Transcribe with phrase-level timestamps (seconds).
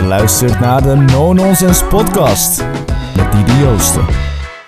[0.00, 2.64] Je luistert naar de No Nonsense Podcast
[3.16, 4.06] met Didi Joosten.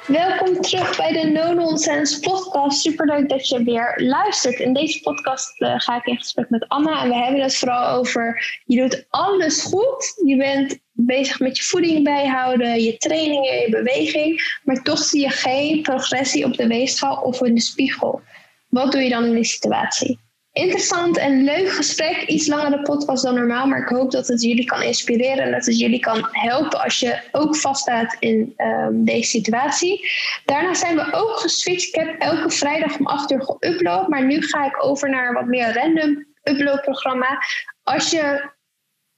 [0.07, 2.81] Welkom terug bij de No Nonsense Podcast.
[2.81, 4.59] Superleuk dat je weer luistert.
[4.59, 7.89] In deze podcast eh, ga ik in gesprek met Anna en we hebben het vooral
[7.89, 10.21] over je doet alles goed.
[10.25, 15.31] Je bent bezig met je voeding bijhouden, je trainingen, je beweging, maar toch zie je
[15.31, 18.21] geen progressie op de weegschaal of in de spiegel.
[18.69, 20.19] Wat doe je dan in die situatie?
[20.53, 22.23] Interessant en leuk gesprek.
[22.23, 25.67] Iets langere podcast dan normaal, maar ik hoop dat het jullie kan inspireren en dat
[25.67, 30.11] het jullie kan helpen als je ook vaststaat in um, deze situatie.
[30.45, 31.89] Daarna zijn we ook geswitcht.
[31.89, 35.47] Ik heb elke vrijdag om 8 uur geüpload, maar nu ga ik over naar wat
[35.47, 37.43] meer random uploadprogramma.
[37.83, 38.51] Als je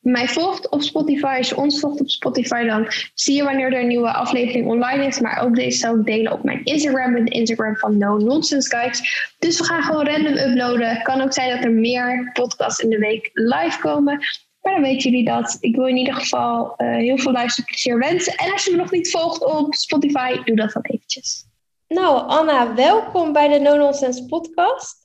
[0.04, 3.80] mij volgt op Spotify, als je ons volgt op Spotify, dan zie je wanneer er
[3.80, 5.20] een nieuwe aflevering online is.
[5.20, 9.32] Maar ook deze zou ik delen op mijn Instagram, de Instagram van No Nonsense Guides.
[9.38, 11.02] Dus we gaan gewoon random uploaden.
[11.02, 14.18] Kan ook zijn dat er meer podcasts in de week live komen.
[14.60, 15.56] Maar dan weten jullie dat.
[15.60, 18.34] Ik wil in ieder geval uh, heel veel luisterplezier wensen.
[18.34, 21.44] En als je me nog niet volgt op Spotify, doe dat dan eventjes.
[21.88, 25.03] Nou, Anna, welkom bij de No Nonsense podcast.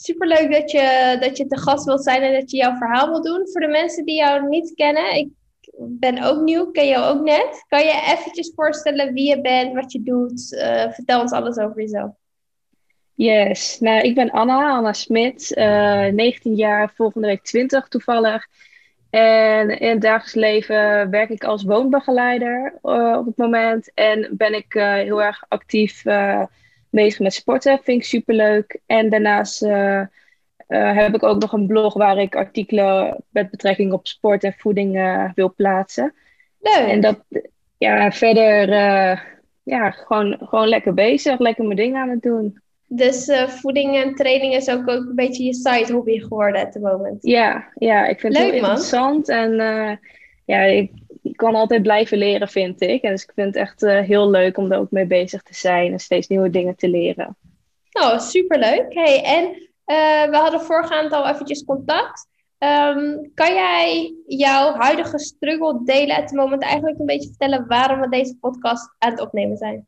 [0.00, 3.24] Superleuk dat je, dat je te gast wilt zijn en dat je jouw verhaal wilt
[3.24, 3.48] doen.
[3.52, 5.28] Voor de mensen die jou niet kennen, ik
[5.78, 7.64] ben ook nieuw, ken jou ook net.
[7.68, 10.52] Kan je eventjes voorstellen wie je bent, wat je doet?
[10.52, 12.10] Uh, vertel ons alles over jezelf.
[13.14, 18.46] Yes, nou ik ben Anna, Anna Smit, uh, eh, 19 jaar, volgende week 20 toevallig.
[19.10, 23.90] En in het dagelijks leven werk ik als woonbegeleider uh, op het moment.
[23.94, 26.02] En ben ik heel erg actief
[26.90, 27.80] bezig met sporten.
[27.82, 28.80] Vind ik superleuk.
[28.86, 30.02] En daarnaast uh,
[30.66, 34.96] heb ik ook nog een blog waar ik artikelen met betrekking op sport en voeding
[34.96, 36.14] uh, wil plaatsen.
[36.60, 36.88] Leuk.
[36.88, 37.24] En dat,
[37.78, 38.68] ja, verder,
[39.62, 42.60] ja, gewoon, gewoon lekker bezig, lekker mijn dingen aan het doen.
[42.86, 46.82] Dus voeding en training is ook, ook een beetje je side hobby geworden op het
[46.82, 47.18] moment.
[47.20, 49.28] Ja, ja, ik vind het heel interessant.
[49.28, 49.52] En
[50.44, 50.90] ja, ik,
[51.22, 53.02] je kan altijd blijven leren, vind ik.
[53.02, 55.54] En dus ik vind het echt uh, heel leuk om er ook mee bezig te
[55.54, 57.36] zijn en steeds nieuwe dingen te leren.
[57.90, 58.94] Nou, superleuk.
[58.94, 62.26] Hey, en uh, we hadden voorgaand al eventjes contact.
[62.58, 68.00] Um, kan jij jouw huidige struggle delen at het moment eigenlijk een beetje vertellen waarom
[68.00, 69.86] we deze podcast aan het opnemen zijn?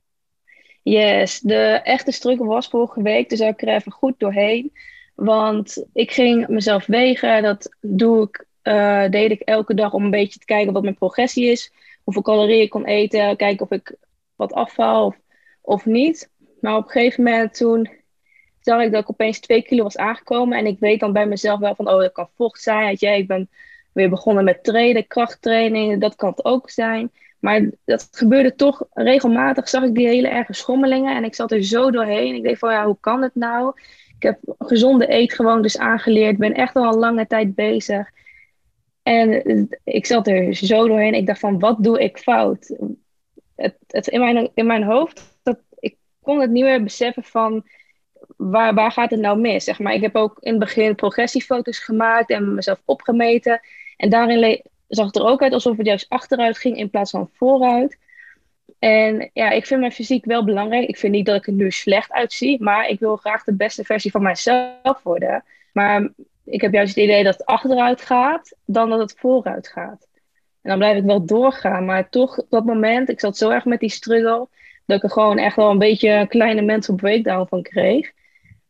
[0.83, 4.73] Yes, de echte struggle was vorige week, dus ik er even goed doorheen.
[5.15, 10.11] Want ik ging mezelf wegen, dat doe ik uh, deed ik elke dag om een
[10.11, 11.73] beetje te kijken wat mijn progressie is.
[12.05, 13.97] Hoeveel calorieën ik kon eten, kijken of ik
[14.37, 15.17] wat afval of,
[15.61, 16.31] of niet.
[16.61, 17.91] Maar op een gegeven moment toen
[18.61, 20.59] zag ik dat ik opeens 2 kilo was aangekomen.
[20.59, 22.87] En ik weet dan bij mezelf wel van, oh, dat kan vocht zijn.
[22.87, 23.49] Weet ik ben
[23.93, 26.01] weer begonnen met trainen, krachttraining.
[26.01, 27.11] Dat kan het ook zijn.
[27.39, 29.69] Maar dat gebeurde toch regelmatig.
[29.69, 31.17] Zag ik die hele erge schommelingen.
[31.17, 32.35] En ik zat er zo doorheen.
[32.35, 33.73] Ik dacht van, ja, hoe kan het nou?
[34.17, 36.37] Ik heb gezonde eet gewoon dus aangeleerd.
[36.37, 38.11] Ben echt al een lange tijd bezig.
[39.03, 41.15] En ik zat er zo doorheen.
[41.15, 42.77] Ik dacht van, wat doe ik fout?
[43.57, 47.65] Het, het, in, mijn, in mijn hoofd, dat, ik kon het niet meer beseffen van,
[48.37, 49.65] waar, waar gaat het nou mis?
[49.65, 53.61] Zeg maar, ik heb ook in het begin progressiefoto's gemaakt en mezelf opgemeten.
[53.97, 57.31] En daarin zag het er ook uit alsof het juist achteruit ging in plaats van
[57.33, 57.99] vooruit.
[58.79, 60.89] En ja, ik vind mijn fysiek wel belangrijk.
[60.89, 63.85] Ik vind niet dat ik er nu slecht uitzie, maar ik wil graag de beste
[63.85, 65.45] versie van mijzelf worden.
[65.73, 66.11] Maar
[66.51, 70.09] ik heb juist het idee dat het achteruit gaat, dan dat het vooruit gaat.
[70.63, 73.65] En dan blijf ik wel doorgaan, maar toch op dat moment, ik zat zo erg
[73.65, 74.49] met die struggle,
[74.87, 78.13] dat ik er gewoon echt wel een beetje een kleine mental breakdown van kreeg.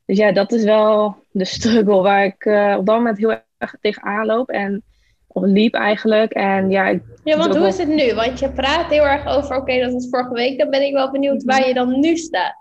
[0.07, 3.75] Dus ja, dat is wel de struggle waar ik uh, op dat moment heel erg
[3.81, 4.83] tegenaan loop en
[5.27, 6.33] of liep eigenlijk.
[6.33, 8.15] En ja, ik, ja want hoe is het nu?
[8.15, 10.59] Want je praat heel erg over, oké, dat is vorige week.
[10.59, 12.57] Dan ben ik wel benieuwd waar je dan nu staat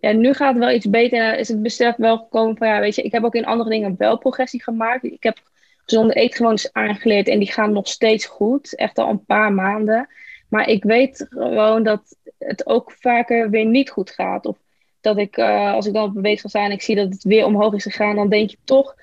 [0.00, 1.38] ja, nu gaat het wel iets beter.
[1.38, 3.94] Is het besef wel gekomen van, ja, weet je, ik heb ook in andere dingen
[3.98, 5.04] wel progressie gemaakt.
[5.04, 5.38] Ik heb
[5.84, 8.74] gezonde eetgewoontes aangeleerd en die gaan nog steeds goed.
[8.74, 10.08] Echt al een paar maanden.
[10.48, 14.46] Maar ik weet gewoon dat het ook vaker weer niet goed gaat.
[14.46, 14.58] Of
[15.00, 17.44] dat ik, uh, als ik dan op een sta en ik zie dat het weer
[17.44, 18.96] omhoog is gegaan, dan denk je toch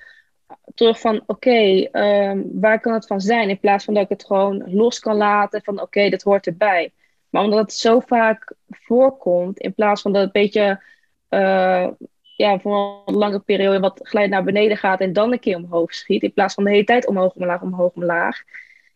[0.74, 3.48] terug van, oké, um, waar kan het van zijn?
[3.48, 6.92] In plaats van dat ik het gewoon los kan laten van, oké, dat hoort erbij.
[7.36, 10.82] Maar omdat het zo vaak voorkomt, in plaats van dat het een beetje
[11.30, 11.88] uh,
[12.36, 15.94] ja, voor een lange periode wat geleid naar beneden gaat en dan een keer omhoog
[15.94, 18.42] schiet, in plaats van de hele tijd omhoog, omlaag, omhoog, omlaag,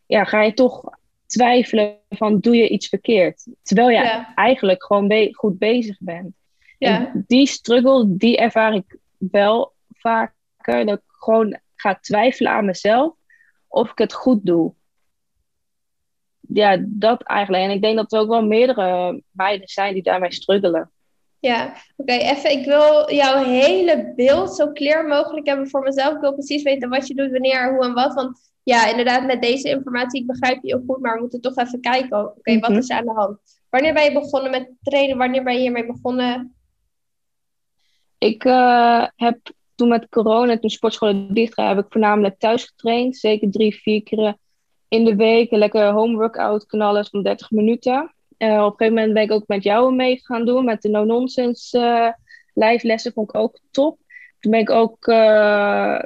[0.07, 0.85] ja, ga je toch
[1.27, 3.47] twijfelen van doe je iets verkeerd.
[3.63, 6.35] Terwijl je eigenlijk gewoon goed bezig bent.
[6.79, 6.99] Ja.
[6.99, 13.15] En die struggle, die ervaar ik wel vaker, dat ik gewoon ga twijfelen aan mezelf
[13.69, 14.73] of ik het goed doe
[16.53, 17.63] ja, dat eigenlijk.
[17.65, 20.91] En ik denk dat er ook wel meerdere meiden zijn die daarmee struggelen.
[21.39, 22.51] Ja, oké, even.
[22.51, 26.15] Ik wil jouw hele beeld zo clear mogelijk hebben voor mezelf.
[26.15, 28.15] Ik wil precies weten wat je doet, wanneer, hoe en wat.
[28.15, 31.57] Want ja, inderdaad, met deze informatie, ik begrijp je ook goed, maar we moeten toch
[31.57, 32.27] even kijken.
[32.27, 32.79] Oké, wat Mhm.
[32.79, 33.39] is er aan de hand?
[33.71, 35.17] Wanneer ben je begonnen met trainen?
[35.19, 36.55] Wanneer ben je hiermee begonnen?
[38.19, 39.39] Ik eh, heb
[39.75, 43.17] toen met corona, toen sportscholen dicht heb ik voornamelijk thuis getraind.
[43.17, 44.37] Zeker drie, vier keer
[44.91, 45.51] in de week.
[45.51, 48.15] Een lekker home workout knallen van 30 minuten.
[48.37, 50.65] Eh, op een gegeven moment ben ik ook met jou mee gaan doen.
[50.65, 52.09] Met de no-nonsense eh
[52.55, 53.99] lijflessen vond ik ook top.
[54.39, 55.99] Toen ben ik ook eh,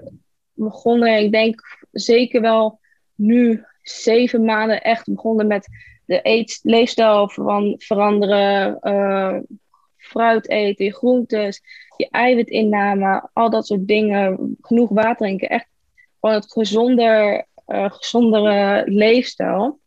[0.52, 2.78] begonnen, ik denk zeker wel
[3.14, 5.68] nu zeven maanden echt begonnen met
[6.06, 9.46] de eet, leefstijl van veranderen.
[9.96, 11.60] fruit eten, groentes,
[11.96, 14.56] je eiwitinname, al dat soort dingen.
[14.60, 15.48] Genoeg water drinken.
[15.48, 15.68] Echt
[16.20, 19.80] gewoon het gezonder, eh, gezondere leefstijl.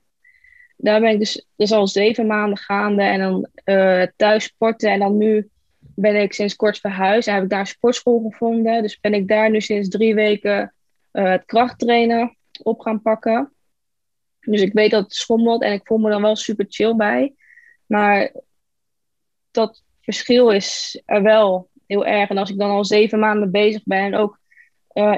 [0.77, 3.01] Daar ben ik dus, dus al zeven maanden gaande.
[3.01, 4.91] En dan eh, thuis sporten.
[4.91, 7.27] En dan nu ben ik sinds kort verhuisd.
[7.27, 8.81] En heb ik daar sportschool gevonden.
[8.81, 10.73] Dus ben ik daar nu sinds drie weken
[11.11, 13.53] eh, het krachttrainen op gaan pakken.
[14.39, 15.63] Dus ik weet dat het schommelt.
[15.63, 17.33] En ik voel me dan wel super chill bij.
[17.85, 18.33] Maar
[19.51, 22.29] dat verschil is er wel heel erg.
[22.29, 24.39] En als ik dan al zeven maanden bezig ben en ook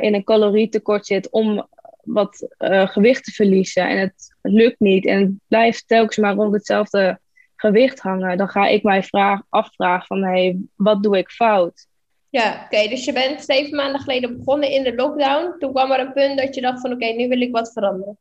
[0.01, 1.67] in een calorietekort zit om
[2.03, 6.53] wat eh, gewicht te verliezen en het lukt niet en het blijft telkens maar rond
[6.53, 7.19] hetzelfde
[7.55, 11.87] gewicht hangen, dan ga ik mij vraag, afvragen van hey, wat doe ik fout?
[12.29, 12.87] Ja, oké.
[12.89, 15.55] dus je bent zeven maanden geleden begonnen in de lockdown.
[15.59, 18.17] Toen kwam er een punt dat je dacht van oké, nu wil ik wat veranderen.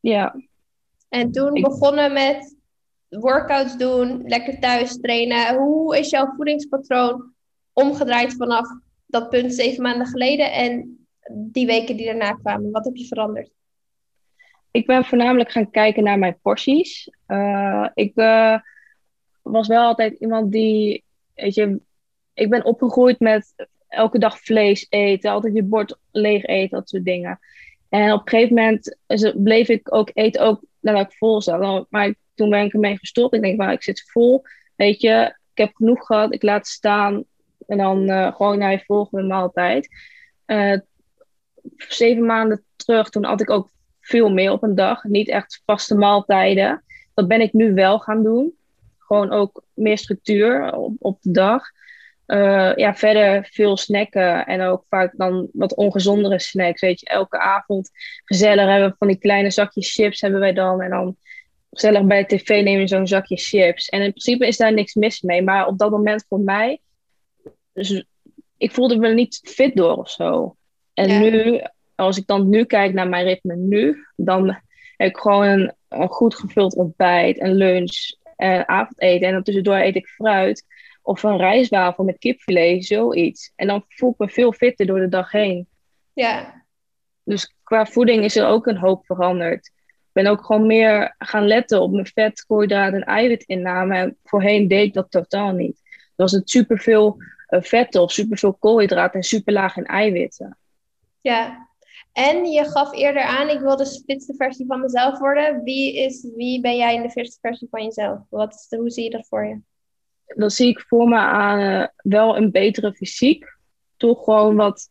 [0.00, 0.34] Ja,
[1.08, 2.56] En toen Ik- begonnen met
[3.08, 5.56] workouts doen, lekker thuis trainen.
[5.56, 7.32] Hoe is jouw voedingspatroon
[7.72, 8.66] omgedraaid vanaf
[9.06, 12.70] dat punt zeven maanden geleden en die weken die daarna kwamen?
[12.70, 13.50] Wat heb je veranderd?
[14.74, 17.10] ik ben voornamelijk gaan kijken naar mijn porties.
[17.26, 18.58] Eh, ik eh,
[19.42, 21.04] was wel altijd iemand die,
[21.34, 21.80] weet je,
[22.34, 27.04] ik ben opgegroeid met elke dag vlees eten, altijd je bord leeg eten, dat soort
[27.04, 27.38] dingen.
[27.88, 28.96] En op een gegeven moment
[29.36, 31.86] bleef ik ook eten, ook nadat ik vol zat.
[31.90, 33.34] Maar toen ben ik ermee gestopt.
[33.34, 34.42] Ik denk, nou, ik zit vol.
[34.76, 36.34] Weet je, ik heb genoeg gehad.
[36.34, 37.24] Ik laat staan.
[37.66, 39.88] En dan eh, gewoon naar je volgende maaltijd.
[41.76, 43.68] Zeven maanden terug, toen had ik ook
[44.00, 45.04] veel meer op een dag.
[45.04, 46.84] Niet echt vaste maaltijden.
[47.14, 48.52] Dat ben ik nu wel gaan doen.
[48.98, 51.62] Gewoon ook meer structuur op, op de dag.
[52.26, 56.80] Eh, ja, verder veel snacken en ook vaak dan wat ongezondere snacks.
[56.80, 57.90] Weet je, elke avond
[58.24, 60.80] gezellig hebben we van die kleine zakjes chips hebben wij dan.
[60.80, 61.16] En dan
[61.70, 63.88] gezellig bij de tv nemen zo'n zakje chips.
[63.88, 65.42] En in principe is daar niks mis mee.
[65.42, 66.80] Maar op dat moment voor mij,
[67.72, 68.04] dus
[68.56, 70.56] ik voelde me niet fit door of zo.
[70.94, 71.18] En Ja.
[71.18, 71.60] nu,
[71.94, 74.48] als ik dan nu kijk naar mijn ritme nu, dan
[74.96, 79.26] heb ik gewoon een, een goed gevuld ontbijt, een lunch en avondeten.
[79.26, 80.64] En dan tussendoor eet ik fruit
[81.02, 83.52] of een rijstwafel met kipfilet, zoiets.
[83.56, 85.66] En dan voel ik me veel fitter door de dag heen.
[86.12, 86.62] Ja,
[87.24, 89.66] Dus qua voeding is er ook een hoop veranderd.
[89.86, 93.96] Ik ben ook gewoon meer gaan letten op mijn vet, koolhydraten en eiwitinname.
[93.96, 95.80] En voorheen deed ik dat totaal niet.
[95.84, 100.58] Er was het superveel eh, vetten of superveel koolhydraten en super laag in eiwitten.
[101.24, 101.68] Ja.
[102.12, 105.62] En je gaf eerder aan, ik wil de spitste versie van mezelf worden.
[105.62, 108.20] Wie, is, wie ben jij in de fitste versie van jezelf?
[108.30, 109.60] Wat is hoe zie je dat voor je?
[110.26, 113.56] dan zie ik voor me aan eh, wel een betere fysiek.
[113.96, 114.90] Toch gewoon wat,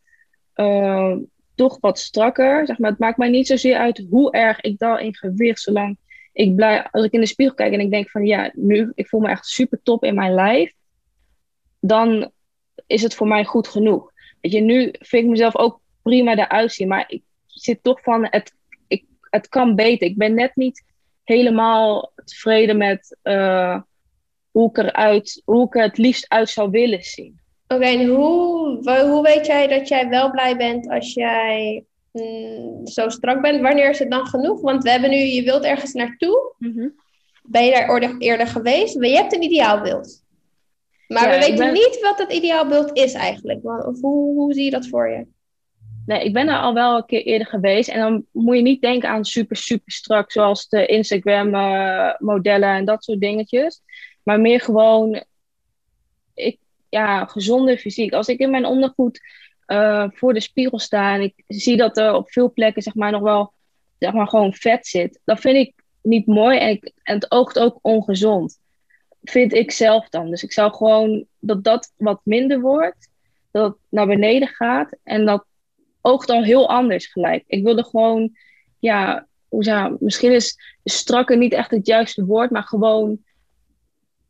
[0.52, 1.16] eh,
[1.54, 2.66] toch wat strakker.
[2.66, 2.90] Zeg maar.
[2.90, 5.60] Het maakt mij niet zozeer uit hoe erg ik dal in gewicht.
[5.60, 5.98] Zolang
[6.32, 9.08] ik blij, als ik in de spiegel kijk en ik denk van ja, nu, ik
[9.08, 10.72] voel me echt super top in mijn lijf.
[11.80, 12.30] Dan
[12.86, 14.12] is het voor mij goed genoeg.
[14.40, 16.88] Weet je, nu vind ik mezelf ook prima eruit zien.
[16.88, 18.54] Maar ik zit toch van, het,
[18.88, 20.06] ik, het kan beter.
[20.06, 20.84] Ik ben net niet
[21.24, 23.18] helemaal tevreden met...
[23.22, 23.80] eh,
[24.50, 27.38] hoe ik, eruit, hoe ik er het liefst uit zou willen zien.
[27.68, 33.08] Oké, en hoe, hoe weet jij dat jij wel blij bent als jij mm, zo
[33.08, 33.60] strak bent?
[33.60, 34.60] Wanneer is het dan genoeg?
[34.60, 36.52] Want we hebben nu, je wilt ergens naartoe.
[37.42, 38.96] Ben je daar eerder, geweest?
[38.98, 40.22] Maar je hebt een ideaalbeeld.
[41.08, 43.64] Maar Ja, we weten ben- niet wat dat ideaalbeeld is eigenlijk.
[43.64, 45.26] Of hoe, hoe zie je dat voor je?
[46.06, 47.88] Nee, ik ben er al wel een keer eerder geweest.
[47.88, 53.04] En dan moet je niet denken aan super, super strak, zoals de Instagram-modellen en dat
[53.04, 53.80] soort dingetjes.
[54.22, 55.24] Maar meer gewoon,
[56.34, 56.58] ik,
[56.88, 58.12] ja, gezonde fysiek.
[58.12, 59.20] Als ik in mijn ondergoed
[59.66, 63.10] eh, voor de spiegel sta en ik zie dat er op veel plekken, zeg maar,
[63.10, 63.52] nog wel,
[63.98, 65.20] zeg maar, gewoon vet zit.
[65.24, 68.58] Dat vind ik niet mooi en, en het oogt ook ongezond.
[69.22, 70.30] Vind ik zelf dan.
[70.30, 73.08] Dus ik zou gewoon dat dat wat minder wordt.
[73.50, 74.96] Dat het naar beneden gaat.
[75.02, 75.44] En dat
[76.06, 77.44] oogt al heel anders gelijk.
[77.46, 78.36] Ik wilde gewoon,
[78.78, 83.18] ja, hoe zou, misschien is strakker niet echt het juiste woord, maar gewoon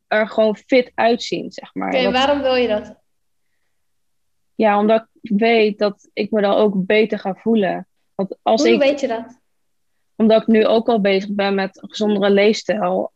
[0.06, 1.88] er gewoon fit uitzien, zeg maar.
[1.88, 3.02] Oké, waarom wil je dat?
[4.54, 7.88] ja, omdat ik weet dat ik me dan ook beter ga voelen.
[8.14, 9.40] Want als Hoe ik, weet je dat?
[10.16, 13.12] Omdat ik nu ook al bezig ben met een gezondere leefstijl.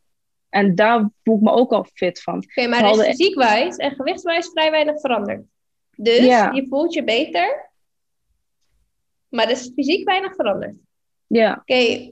[0.48, 2.36] En daar voel ik me ook al fit van.
[2.36, 5.42] Oké, maar er is fysiekwijs en gewichtswijs vrij weinig veranderd.
[5.96, 6.50] Dus Ja.
[6.52, 7.67] je voelt je beter,
[9.28, 10.74] maar er is fysiek weinig veranderd.
[11.26, 12.10] Ja, Oké,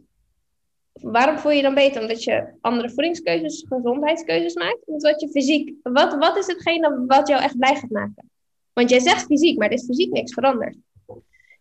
[0.93, 2.01] waarom voel je je dan beter?
[2.01, 4.79] Omdat je andere voedingskeuzes, gezondheidskeuzes maakt?
[4.85, 5.75] Of dat je fysiek...
[5.83, 8.31] Wat, wat is hetgene wat jou echt blij gaat maken?
[8.73, 10.77] Want jij zegt fysiek, maar er is fysiek niks veranderd.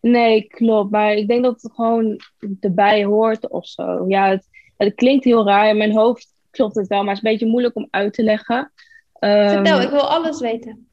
[0.01, 0.91] nee, klopt.
[0.91, 2.19] Maar ik denk dat het gewoon
[2.59, 4.05] erbij hoort of zo.
[4.07, 4.47] Ja, het,
[4.77, 5.69] het klinkt heel raar.
[5.69, 8.23] In mijn hoofd klopt het wel, maar het is een beetje moeilijk om uit te
[8.23, 8.71] leggen.
[9.13, 10.89] Ehm, Vertel, ik wil alles weten.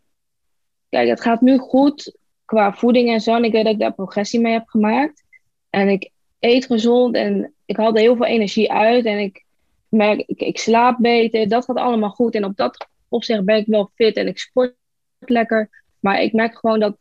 [0.89, 3.35] Kijk, het gaat nu goed qua voeding en zo.
[3.35, 5.25] En ik weet dat ik daar progressie mee heb gemaakt.
[5.71, 9.05] En ik eet gezond en ik haal er heel veel energie uit.
[9.05, 9.45] En ik
[9.89, 11.49] merk, ik, ik slaap beter.
[11.49, 12.35] Dat gaat allemaal goed.
[12.35, 14.75] En op dat opzicht ben ik wel fit en ik sport
[15.19, 15.85] lekker.
[16.01, 16.97] Maar ik merk gewoon dat,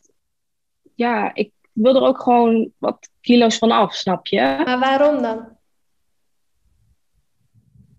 [0.95, 4.61] ja, ik wil er ook gewoon wat kilo's van af, snap je?
[4.65, 5.57] Maar waarom dan?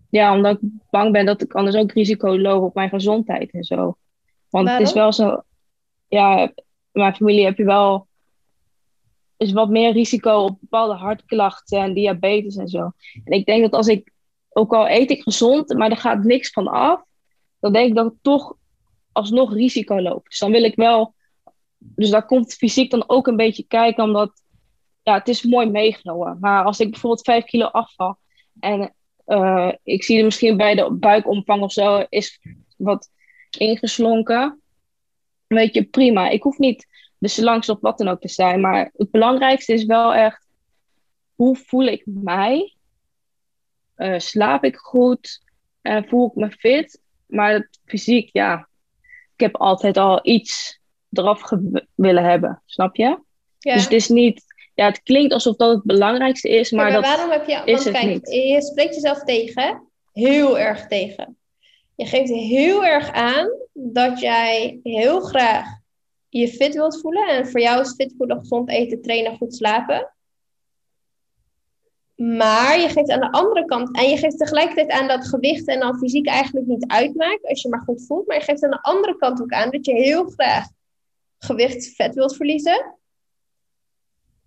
[0.09, 3.63] Ja, omdat ik bang ben dat ik anders ook risico loop op mijn gezondheid en
[3.63, 3.97] zo.
[4.49, 5.41] Want het is wel zo,
[6.07, 6.53] ja,
[6.93, 8.07] mijn familie heb je wel
[9.37, 12.91] is wat meer risico op bepaalde hartklachten en diabetes en zo.
[13.23, 14.11] En ik denk dat als ik,
[14.49, 17.03] ook al eet ik gezond, maar er gaat niks van af,
[17.59, 18.55] dan denk ik dat ik toch
[19.11, 20.27] alsnog risico loop.
[20.27, 21.13] Dus dan wil ik wel,
[21.77, 24.43] dus daar komt fysiek dan ook een beetje kijken, omdat
[25.03, 26.37] ja, het is mooi meegenomen.
[26.39, 28.17] Maar als ik bijvoorbeeld 5 kilo afval
[28.59, 28.93] en
[29.25, 32.39] eh, ik zie er misschien bij de buikomvang of zo is
[32.77, 33.09] wat
[33.57, 34.62] ingeslonken.
[35.53, 36.29] Weet je, prima.
[36.29, 38.61] Ik hoef niet de slangst of wat dan ook te zijn.
[38.61, 40.47] Maar het belangrijkste is wel echt,
[41.35, 42.75] hoe voel ik mij?
[43.95, 45.41] Eh, slaap ik goed?
[45.81, 47.01] En voel ik me fit?
[47.25, 48.67] Maar het fysiek, ja.
[49.33, 50.79] Ik heb altijd al iets
[51.11, 51.51] eraf
[51.95, 52.61] willen hebben.
[52.65, 53.19] Snap je?
[53.59, 53.73] Ja.
[53.73, 54.43] Dus het is niet...
[54.75, 57.05] Ja, het klinkt alsof dat het belangrijkste is, Ja, maar, dat...
[57.05, 57.61] waarom heb je...
[57.65, 58.29] is Want kijk, niet.
[58.29, 59.87] je spreekt jezelf tegen.
[60.11, 61.37] Heel erg tegen.
[61.95, 65.81] Je geeft heel erg aan dat jij heel graag
[66.29, 67.27] je fit wilt voelen.
[67.27, 70.13] En voor jou is fit voelen gezond eten, trainen, goed slapen.
[72.15, 73.97] Maar je geeft aan de andere kant...
[73.97, 77.47] En je geeft tegelijkertijd aan dat gewicht en dan fysiek eigenlijk niet uitmaakt.
[77.47, 78.27] Als je maar goed voelt.
[78.27, 80.67] Maar je geeft aan de andere kant ook aan dat je heel graag
[81.37, 82.95] gewicht, vet wilt verliezen.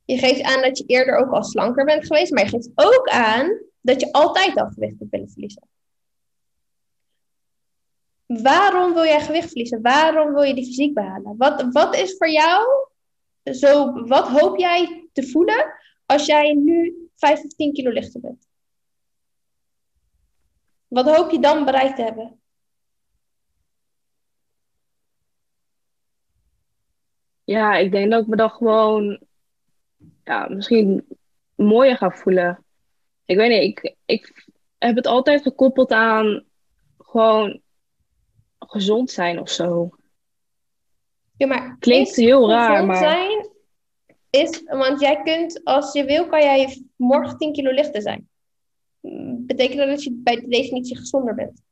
[0.04, 3.08] Je geeft aan dat je eerder ook al slanker bent geweest, maar je geeft ook
[3.08, 5.62] aan dat je altijd al gewicht hebt willen verliezen.
[8.26, 9.82] Waarom wil jij gewicht verliezen?
[9.82, 11.36] Waarom wil je die fysiek behalen?
[11.36, 12.88] Wat, wat is voor jou
[13.42, 15.74] zo, wat hoop jij te voelen
[16.06, 18.48] als jij nu 5 of 10 kilo lichter bent?
[20.88, 22.40] Wat hoop je dan bereikt te hebben?
[27.44, 29.20] Ja, ik denk dat ik me dan gewoon
[30.24, 31.06] ja, misschien
[31.54, 32.64] mooier ga voelen.
[33.24, 36.44] Ik weet niet, ik, ik heb het altijd gekoppeld aan
[36.98, 37.60] gewoon
[38.66, 39.90] gezond zijn of zo.
[41.36, 43.48] Ja, maar Klinkt heel raar, gezond maar- zijn
[44.30, 48.28] is, want jij kunt, als je wil, kan jij morgen 10 kilo lichter zijn.
[49.46, 51.62] Betekent dat dat je bij de definitie gezonder bent?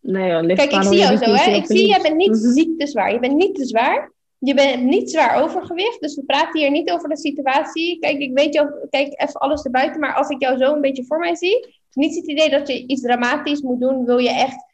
[0.00, 1.50] Nee, ligt Kijk, ik zie jou zo, hè?
[1.50, 2.52] Ik zie, jij bent niet Mhm.
[2.52, 3.12] ziek te zwaar.
[3.12, 4.12] Je bent niet te zwaar.
[4.38, 6.00] Je bent niet zwaar overgewicht.
[6.00, 7.98] Dus we praten hier niet over de situatie.
[7.98, 10.00] Kijk, ik weet jou, kijk even alles erbuiten.
[10.00, 12.68] Maar als ik jou zo een beetje voor mij zie, is niet het idee dat
[12.68, 14.04] je iets dramatisch moet doen.
[14.04, 14.64] Wil je echt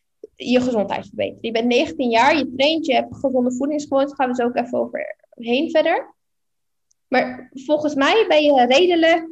[0.44, 1.38] je gezondheid verbeteren.
[1.40, 4.16] Je bent 19 jaar, je traint, je hebt gezonde voedingsgewoonten.
[4.16, 6.14] Daar gaan we zo ook even overheen verder.
[7.08, 9.28] Maar volgens mij ben je redelijk,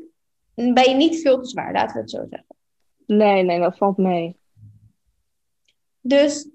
[0.55, 2.57] ben je niet veel te zwaar, laten we het zo zeggen.
[3.07, 4.37] Nee, nee, dat valt mee.
[6.00, 6.49] Dus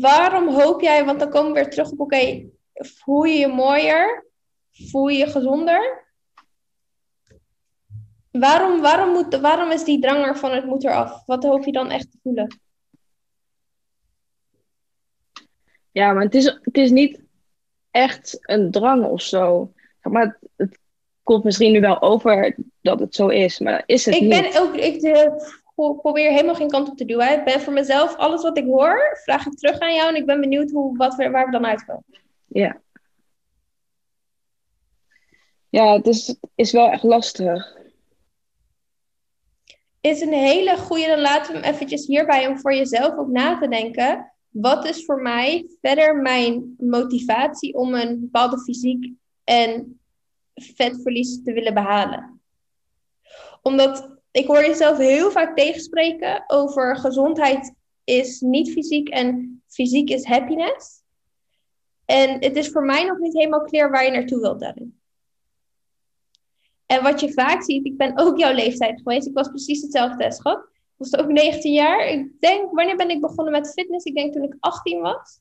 [0.00, 4.26] waarom hoop jij, want dan komen we weer terug op, oké, voel je je mooier?
[4.70, 6.06] Voel je je gezonder?
[8.30, 11.26] Waarom, waarom, moet, waarom is die drang er van het moet eraf?
[11.26, 12.60] Wat hoop je dan echt te voelen?
[15.92, 17.20] Ja, maar het is, het is niet
[17.90, 19.72] echt een drang of zo.
[20.02, 20.78] Maar het, het
[21.22, 24.30] komt misschien nu wel over dat het zo is, maar dat is het Ik niet.
[24.30, 25.30] ben ook, ik eh,
[25.74, 27.38] pro- probeer helemaal geen kant op te duwen.
[27.38, 30.26] Ik ben voor mezelf, alles wat ik hoor, vraag ik terug aan jou en ik
[30.26, 32.04] ben benieuwd hoe, wat we, waar we dan uitkomen.
[32.46, 32.80] Ja.
[35.68, 37.76] Ja, het is, is wel echt lastig.
[40.00, 43.58] is een hele goede, dan laten we hem eventjes hierbij om voor jezelf ook na
[43.58, 44.31] te denken.
[44.52, 49.12] Wat is voor mij verder mijn motivatie om een bepaalde fysiek
[49.44, 50.00] en
[50.54, 52.40] vetverlies te willen behalen?
[53.62, 60.24] Omdat ik hoor jezelf heel vaak tegenspreken over gezondheid is niet fysiek en fysiek is
[60.24, 61.02] happiness.
[62.04, 65.00] En het is voor mij nog niet helemaal clear waar je naartoe wilt daarin.
[66.86, 69.26] En wat je vaak ziet, ik ben ook jouw leeftijd geweest.
[69.26, 70.71] Ik was precies hetzelfde schat.
[71.10, 72.06] Was ook 19 jaar.
[72.06, 74.04] Ik denk, wanneer ben ik begonnen met fitness?
[74.04, 75.40] Ik denk toen ik 18 was.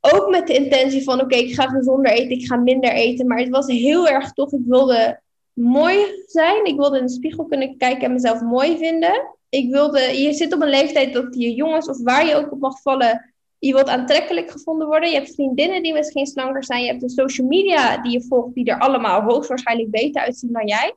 [0.00, 3.26] Ook met de intentie van, oké, ik ga gezonder eten, ik ga minder eten.
[3.26, 5.20] Maar het was heel erg toch, ik wilde
[5.52, 6.64] mooi zijn.
[6.64, 9.36] Ik wilde in de spiegel kunnen kijken en mezelf mooi vinden.
[9.48, 12.60] Ik wilde, je zit op een leeftijd dat je jongens of waar je ook op
[12.60, 15.08] mag vallen, je wilt aantrekkelijk gevonden worden.
[15.08, 16.82] Je hebt vriendinnen die misschien slanker zijn.
[16.82, 20.66] Je hebt de social media die je volgt, die er allemaal hoogstwaarschijnlijk beter uitzien dan
[20.66, 20.94] jij.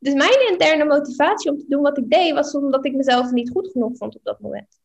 [0.00, 3.50] Dus mijn interne motivatie om te doen wat ik deed, was omdat ik mezelf niet
[3.50, 4.78] goed genoeg vond op dat moment.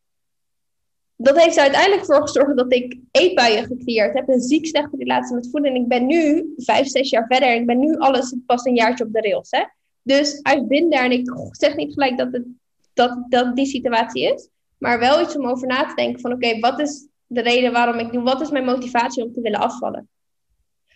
[1.17, 4.29] Dat heeft er uiteindelijk voor gezorgd dat ik eetbuien gecreëerd heb.
[4.29, 5.75] Een ziek slechte relatie met voeding.
[5.75, 7.49] En ik ben nu vijf, zes jaar verder.
[7.49, 9.47] En ik ben nu alles pas een jaartje op de rails.
[9.49, 9.63] Hè?
[10.01, 11.03] Dus I've been daar.
[11.03, 12.45] En ik zeg niet gelijk dat, het,
[12.93, 14.49] dat, dat die situatie is.
[14.77, 17.99] Maar wel iets om over na te denken van oké, wat is de reden waarom
[17.99, 18.23] ik doe?
[18.23, 20.09] Wat is mijn motivatie om te willen afvallen?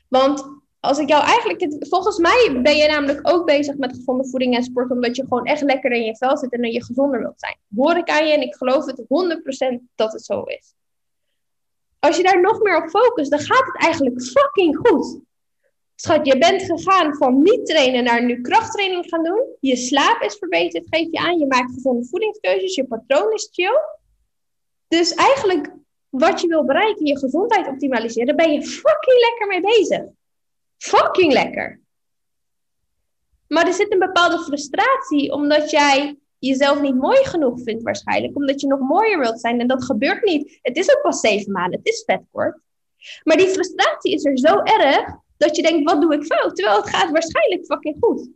[0.07, 4.55] Want als ik jou eigenlijk, volgens mij ben je namelijk ook bezig met gezonde voeding
[4.55, 7.39] en sport, omdat je gewoon echt lekker in je vel zit en je gezonder wilt
[7.39, 7.57] zijn.
[7.75, 9.01] Hoor ik aan je en ik geloof het
[9.77, 10.73] 100% dat het zo is.
[11.99, 15.19] Als je daar nog meer op focust, dan gaat het eigenlijk fucking goed.
[15.95, 19.45] Schat, je bent gegaan van niet trainen naar nu krachttraining gaan doen.
[19.59, 21.39] Je slaap is verbeterd, geef je aan.
[21.39, 23.79] Je maakt gezonde voedingskeuzes, je patroon is chill.
[24.87, 25.73] Dus eigenlijk
[26.09, 30.01] wat je wil bereiken, je gezondheid optimaliseren, ben je fucking lekker mee bezig.
[30.79, 31.81] Fucking lekker.
[33.47, 38.35] Maar er zit een bepaalde frustratie omdat jij jezelf niet mooi genoeg vindt waarschijnlijk.
[38.35, 40.59] Omdat je nog mooier wilt zijn en dat gebeurt niet.
[40.61, 42.59] Het is ook pas zeven maanden, het is vet kort.
[43.23, 46.55] Maar die frustratie is er zo erg dat je denkt, wat doe ik fout?
[46.55, 48.29] Terwijl het gaat waarschijnlijk fucking goed.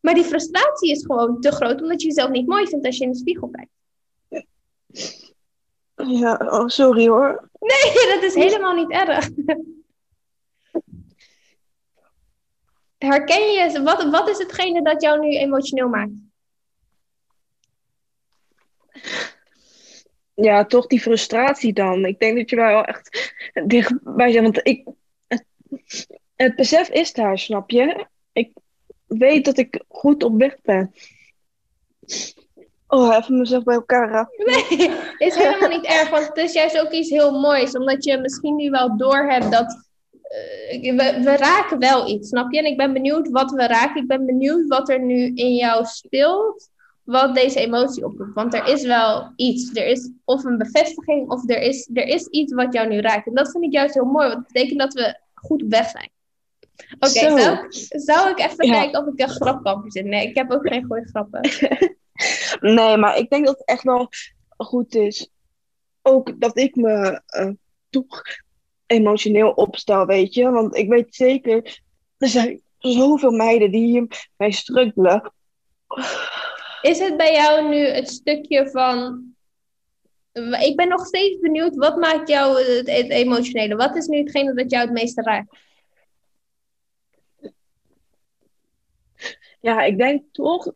[0.00, 3.04] Maar die frustratie is gewoon te groot omdat je jezelf niet mooi vindt als je
[3.04, 3.70] in de spiegel kijkt.
[5.94, 7.48] Ja, oh, sorry hoor.
[7.60, 9.28] Nee, dat is helemaal niet erg.
[12.98, 16.12] Herken je, wat, wat is hetgene dat jou nu emotioneel maakt?
[20.34, 22.04] Ja, toch die frustratie dan.
[22.04, 23.32] Ik denk dat je wel echt
[23.66, 24.42] dichtbij bent.
[24.42, 24.88] Want ik,
[25.26, 25.44] het,
[26.34, 28.06] het besef is daar, snap je?
[28.32, 28.52] Ik
[29.06, 30.94] weet dat ik goed op weg ben.
[32.88, 34.44] Oh, even mezelf bij elkaar raken.
[34.46, 37.76] Nee, is helemaal niet erg, want het is juist ook iets heel moois.
[37.76, 39.85] Omdat je misschien nu wel doorhebt dat
[40.80, 42.58] we, we, raken wel iets, snap je?
[42.58, 44.02] En ik ben benieuwd wat we raken.
[44.02, 46.70] Ik ben benieuwd wat er nu in jou speelt,
[47.02, 48.34] wat deze emotie oproept.
[48.34, 49.74] Want er is wel iets.
[49.74, 53.26] Er is of een bevestiging, of er is, er is iets wat jou nu raakt.
[53.26, 55.88] En dat vind ik juist heel mooi, want het betekent dat we goed op weg
[55.88, 56.10] zijn.
[56.98, 60.12] Oké, okay, zou, zou, ik even kijken of ik een grap kan verzinnen?
[60.12, 61.40] Nee, ik heb ook geen goede grappen.
[62.60, 64.08] Nee, maar ik denk dat het echt wel
[64.56, 65.30] goed is.
[66.02, 67.50] Ook dat ik me uh,
[67.90, 68.22] toch
[68.86, 70.50] emotioneel opstel, weet je.
[70.50, 71.80] Want ik weet zeker,
[72.18, 75.32] er zijn zoveel meiden die hiermee struggelen.
[76.82, 79.24] Is het bij jou nu het stukje van...
[80.60, 83.76] Ik ben nog steeds benieuwd, wat maakt jou het, het emotionele?
[83.76, 85.56] Wat is nu hetgene dat jou het meeste raakt?
[89.60, 90.72] Ja, ik denk toch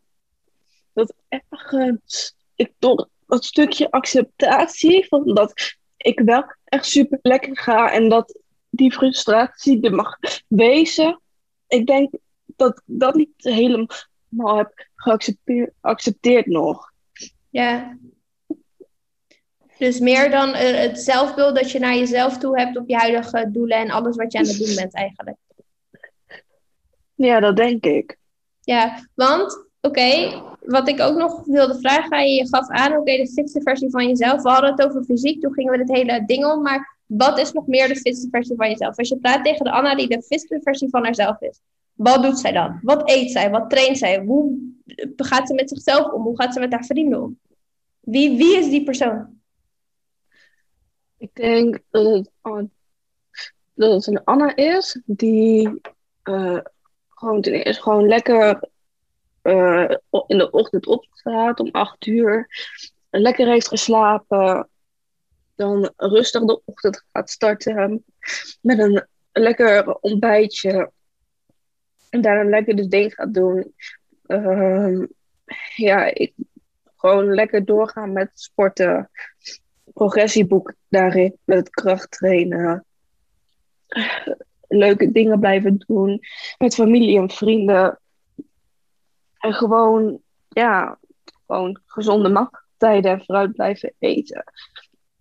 [0.93, 1.13] dat
[1.49, 8.09] ergens ik toch dat stukje acceptatie van dat ik wel echt super lekker ga en
[8.09, 11.21] dat die frustratie er mag wezen.
[11.67, 12.13] Ik denk
[12.45, 14.87] dat ik dat niet helemaal heb
[15.81, 16.91] geaccepteerd nog.
[17.49, 17.97] Ja.
[19.77, 23.77] Dus meer dan het zelfbeeld dat je naar jezelf toe hebt op je huidige doelen
[23.77, 25.37] en alles wat je aan het doen bent eigenlijk.
[27.15, 28.17] Ja, dat denk ik.
[28.61, 33.61] Ja, want oké, wat ik ook nog wilde vragen je, gaf aan, oké, de fitste
[33.61, 34.41] versie van jezelf.
[34.41, 36.61] We hadden het over fysiek, toen gingen we het hele ding om.
[36.61, 38.97] Maar wat is nog meer de fitste versie van jezelf?
[38.97, 41.59] Als je praat tegen de Anna die de fitste versie van haarzelf is,
[41.93, 42.79] wat doet zij dan?
[42.81, 43.49] Wat eet zij?
[43.49, 44.19] Wat traint zij?
[44.19, 44.59] Hoe
[45.15, 46.23] gaat ze met zichzelf om?
[46.23, 47.39] Hoe gaat ze met haar vrienden om?
[47.99, 49.39] Wie, wie is die persoon?
[51.17, 52.29] Ik denk dat het,
[53.73, 55.81] dat een Anna is die
[56.23, 56.59] uh,
[57.09, 58.69] gewoon gewoon lekker
[59.43, 59.89] uh,
[60.27, 62.47] in de ochtend opstaat om acht uur,
[63.09, 64.69] lekker heeft geslapen,
[65.55, 68.03] dan rustig de ochtend gaat starten
[68.61, 70.91] met een lekker ontbijtje
[72.09, 73.73] en daar een lekker de ding gaat doen.
[74.27, 75.05] Uh,
[75.75, 76.13] ja,
[76.95, 79.09] gewoon lekker doorgaan met sporten,
[79.93, 82.85] progressieboek daarin, met het krachttrainen.
[84.67, 86.19] Leuke dingen blijven doen
[86.57, 88.00] met familie en vrienden.
[89.41, 90.99] En gewoon, ja,
[91.45, 94.43] gewoon gezonde maaltijden en fruit blijven eten.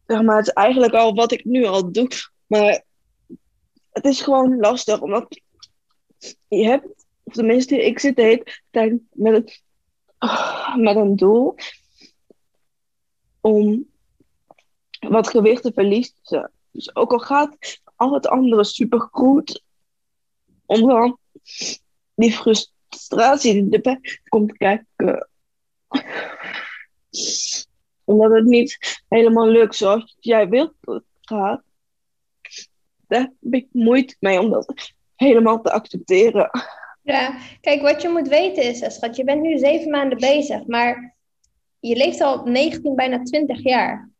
[0.06, 2.08] Zeg maar, het is eigenlijk al wat ik nu al doe.
[2.46, 2.82] Maar
[3.90, 5.40] het is gewoon lastig, omdat
[6.48, 8.44] je hebt of tenminste, ik zit de
[9.12, 9.62] met, het,
[10.76, 11.54] met een doel
[13.40, 13.88] om
[15.00, 16.52] wat gewicht te verliezen.
[16.70, 19.62] Dus ook al gaat al het andere supergoed,
[20.66, 21.18] om dan
[22.14, 22.79] die frustratie
[23.72, 25.28] erbij komt kijken.
[28.04, 31.62] Omdat het niet helemaal lukt zoals jij wilt dat het gaat.
[33.08, 36.50] Daar heb ik moeite mee om dat helemaal te accepteren.
[37.02, 41.16] Ja, kijk, wat je moet weten is, schat, je bent nu zeven maanden bezig, maar
[41.80, 44.10] je leeft al 19, bijna 20 jaar.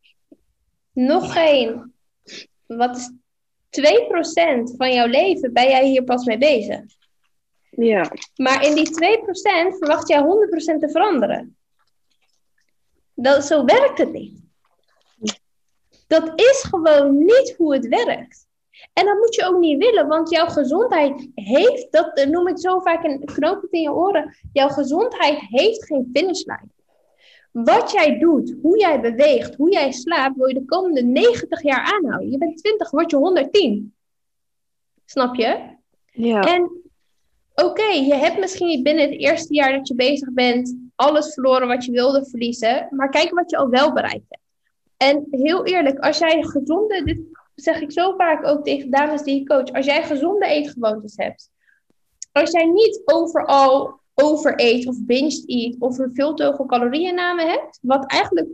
[0.93, 1.95] Nog geen,
[2.67, 3.13] wat is
[3.71, 6.81] 2% van jouw leven ben jij hier pas mee bezig.
[7.81, 8.11] Ja.
[8.37, 11.57] Maar in die 2% verwacht jij 100% te veranderen.
[13.15, 14.39] Dat, zo werkt het niet.
[16.07, 18.49] Dat is gewoon niet hoe het werkt.
[18.93, 22.81] En dat moet je ook niet willen, want jouw gezondheid heeft, dat noem ik zo
[22.81, 26.73] vaak een knooppunt in je oren, jouw gezondheid heeft geen finishlijn.
[27.53, 31.93] Wat jij doet, hoe jij beweegt, hoe jij slaapt, wil je de komende 90 jaar
[31.95, 32.31] aanhouden.
[32.31, 33.95] Je bent 20, word je 110.
[35.05, 35.59] Snap je?
[36.13, 36.41] Ja.
[36.41, 36.90] En
[37.65, 41.85] oké, je hebt misschien binnen het eerste jaar dat je bezig bent alles verloren wat
[41.85, 44.43] je wilde verliezen, maar kijk wat je al wel bereikt hebt.
[44.97, 47.19] En heel eerlijk, als jij gezonde, dit
[47.55, 51.51] zeg ik zo vaak ook tegen dames die ik coach, als jij gezonde eetgewoontes hebt,
[52.33, 57.79] als jij niet overal overeet of binge eat of een veel te hoge calorieënname hebt,
[57.83, 58.49] wat eigenlijk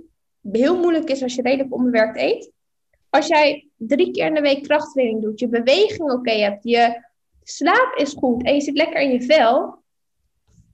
[0.52, 2.50] heel moeilijk is als je redelijk onbewerkt eet.
[3.10, 7.05] Als jij drie keer in de week krachttraining doet, je beweging oké hebt, je
[7.48, 9.82] slaap is goed en je zit lekker in je vel,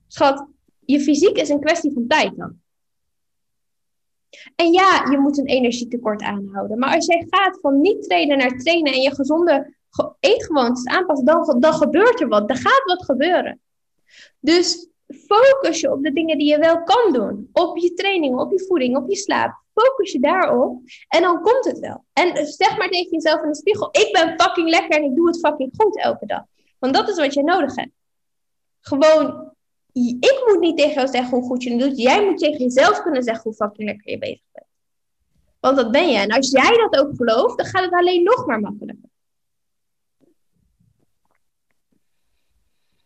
[0.07, 0.47] schat,
[0.81, 2.61] je fysiek is een kwestie van tijd dan.
[4.57, 6.79] En ja, je moet een energietekort aanhouden.
[6.79, 9.75] Maar als jij gaat van niet trainen naar trainen en je gezonde
[10.21, 12.51] eetgewoontes aanpast, dan, dan gebeurt er wat.
[12.51, 13.61] Er gaat wat gebeuren.
[14.41, 17.49] Dus focus je op de dingen die je wel kan doen.
[17.53, 19.61] Op je training, op je voeding, op je slaap.
[19.75, 22.05] Focus je daarop en dan komt het wel.
[22.13, 25.27] En zeg maar tegen jezelf in de spiegel: Ik ben fucking lekker en ik doe
[25.27, 26.45] het fucking goed elke dag.
[26.83, 27.93] Want dat is wat je nodig hebt.
[28.81, 29.55] Gewoon
[30.21, 31.99] ik moet niet tegen jou zeggen hoe goed je het doet.
[31.99, 34.67] Jij moet tegen jezelf kunnen zeggen hoe fucking lekker je bezig bent.
[35.61, 36.19] Want dat ben je.
[36.19, 39.09] En als jij dat ook gelooft, dan gaat het alleen nog maar makkelijker.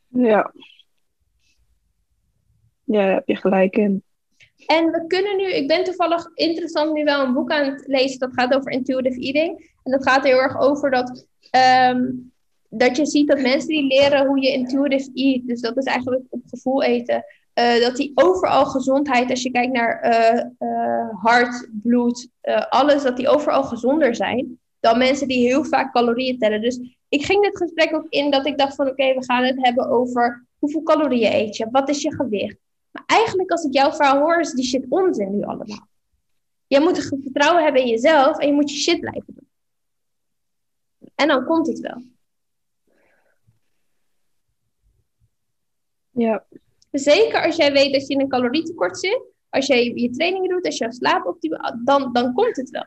[0.09, 0.53] Ja.
[2.85, 4.05] Ja, daar heb je gelijk in.
[4.67, 8.19] En we kunnen nu, ik ben toevallig interessant nu wel een boek aan het lezen
[8.19, 9.75] dat gaat over intuitive eating.
[9.83, 12.11] En dat gaat heel erg over dat ehm,
[12.79, 16.25] dat je ziet dat mensen die leren hoe je intuitive eat, dus dat is eigenlijk
[16.29, 20.05] op gevoel eten, uh, dat die overal gezondheid, als je kijkt naar
[20.59, 22.29] uh, hart, bloed,
[22.69, 26.61] alles, dat die overal gezonder zijn dan mensen die heel vaak calorieën tellen.
[26.61, 29.65] Dus ik ging dit gesprek ook in dat ik dacht van oké, we gaan het
[29.65, 32.57] hebben over hoeveel calorieën eet je, wat is je gewicht.
[32.91, 35.89] Maar eigenlijk als ik jouw verhaal hoor, is die shit onzin nu allemaal.
[36.67, 39.49] Je moet vertrouwen hebben in jezelf en je moet je shit blijven doen.
[41.15, 42.03] En dan komt het wel.
[46.17, 46.47] Ja.
[46.91, 50.65] Zeker als jij weet dat je in een calorietekort zit, als jij je trainingen doet,
[50.65, 51.51] als je slaap op die,
[51.85, 52.87] dan, dan komt het wel.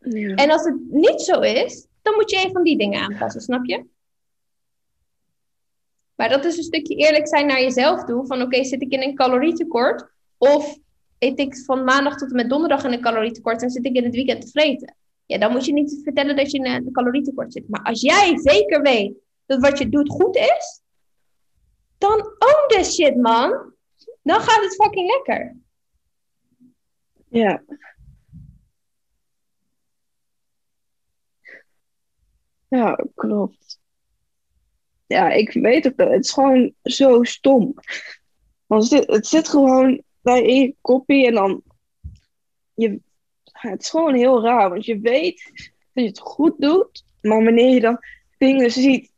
[0.00, 0.34] ja.
[0.34, 3.64] En als het niet zo is, dan moet je een van die dingen aanpassen, snap
[3.64, 3.84] je?
[6.14, 8.26] Maar dat is een stukje eerlijk zijn naar jezelf toe.
[8.26, 10.10] Van oké, zit ik in een calorietekort?
[10.38, 10.78] Of
[11.18, 14.04] eet ik van maandag tot en met donderdag in een calorietekort en zit ik in
[14.04, 14.94] het weekend te vreten?
[15.26, 17.68] Ja, dan moet je niet vertellen dat je in een calorietekort zit.
[17.68, 19.14] Maar als jij zeker weet
[19.50, 20.82] dat wat je doet goed is,
[21.98, 23.72] dan own this shit, man.
[24.22, 25.56] Dan gaat het fucking lekker.
[27.28, 27.62] Ja.
[32.68, 33.78] Ja, klopt.
[35.06, 36.10] Ja, ik weet het wel.
[36.10, 37.74] Het is gewoon zo stom.
[38.66, 41.62] Want het zit, gewoon bij in je koppie en dan...
[42.74, 43.00] Je,
[43.44, 45.42] het is gewoon heel raar, want je weet
[45.92, 47.98] dat je het goed doet, maar wanneer je dan
[48.38, 49.10] dingen ziet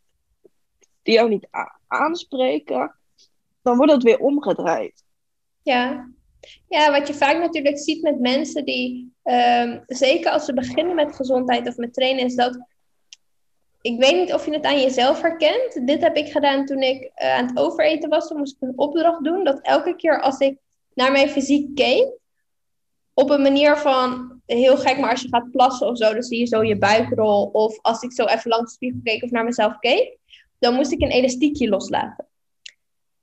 [1.02, 1.48] die jou niet
[1.86, 2.94] aanspreken,
[3.62, 5.04] dan wordt het weer omgedraaid.
[5.62, 6.10] Ja.
[6.68, 11.16] ja, wat je vaak natuurlijk ziet met mensen die, ehm, zeker als ze beginnen met
[11.16, 12.70] gezondheid of met trainen, is dat.
[13.80, 15.86] Ik weet niet of je het aan jezelf herkent.
[15.86, 18.28] Dit heb ik gedaan toen ik uh, aan het overeten was.
[18.28, 19.44] Toen moest ik een opdracht doen.
[19.44, 20.58] Dat elke keer als ik
[20.94, 22.12] naar mijn fysiek keek,
[23.14, 26.38] op een manier van heel gek, maar als je gaat plassen of zo, dan zie
[26.38, 27.44] je zo je buikrol.
[27.52, 30.18] Of als ik zo even langs de spiegel keek of naar mezelf keek,
[30.62, 32.26] dan moest ik een elastiekje loslaten.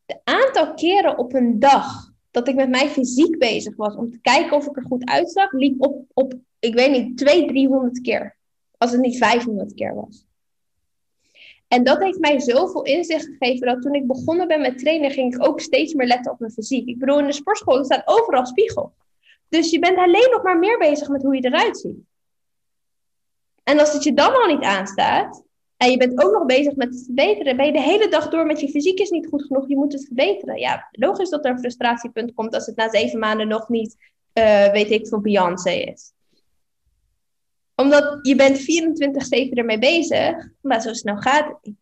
[0.06, 4.20] De aantal keren op een dag dat ik met mijn fysiek bezig was om te
[4.22, 8.38] kijken of ik er goed uitzag, liep op, op ik weet niet, 200, 300 keer.
[8.78, 10.26] Als het niet 500 keer was.
[11.68, 15.36] En dat heeft mij zoveel inzicht gegeven dat toen ik begonnen ben met trainen, ging
[15.36, 16.88] ik ook steeds meer letten op mijn fysiek.
[16.88, 18.94] Ik bedoel, in de sportschool staan overal spiegel.
[19.50, 22.00] Dus je bent alleen nog maar meer bezig met hoe je eruit ziet.
[23.64, 25.48] En als het je dan al niet aanstaat,
[25.80, 28.46] en je bent ook nog bezig met het verbeteren, ben je de hele dag door
[28.46, 30.60] met je fysiek is niet goed genoeg, je moet het verbeteren.
[30.60, 33.96] Ja, logisch dat er een frustratiepunt komt als het na zeven maanden nog niet,
[34.34, 36.14] uh, weet ik veel, Beyoncé is
[37.80, 41.78] omdat je bent 24-7 ermee bezig, maar zo snel gaat het niet.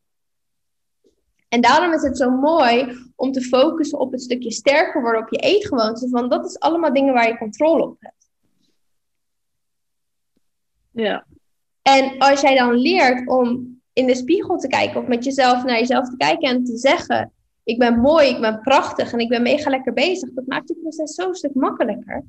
[1.48, 5.30] En daarom is het zo mooi om te focussen op het stukje sterker worden op
[5.30, 6.10] je eetgewoonten.
[6.10, 8.30] Want dat is allemaal dingen waar je controle op hebt.
[10.92, 11.26] Ja.
[11.82, 15.80] En als jij dan leert om in de spiegel te kijken of met jezelf naar
[15.80, 17.34] jezelf te kijken en te zeggen:
[17.64, 20.82] Ik ben mooi, ik ben prachtig en ik ben mega lekker bezig, dat maakt het
[20.82, 22.26] proces zo'n stuk makkelijker.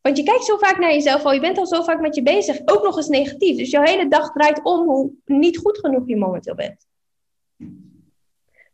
[0.00, 2.22] Want je kijkt zo vaak naar jezelf al, je bent al zo vaak met je
[2.22, 3.56] bezig, ook nog eens negatief.
[3.56, 6.86] Dus jouw hele dag draait om hoe niet goed genoeg je momenteel bent.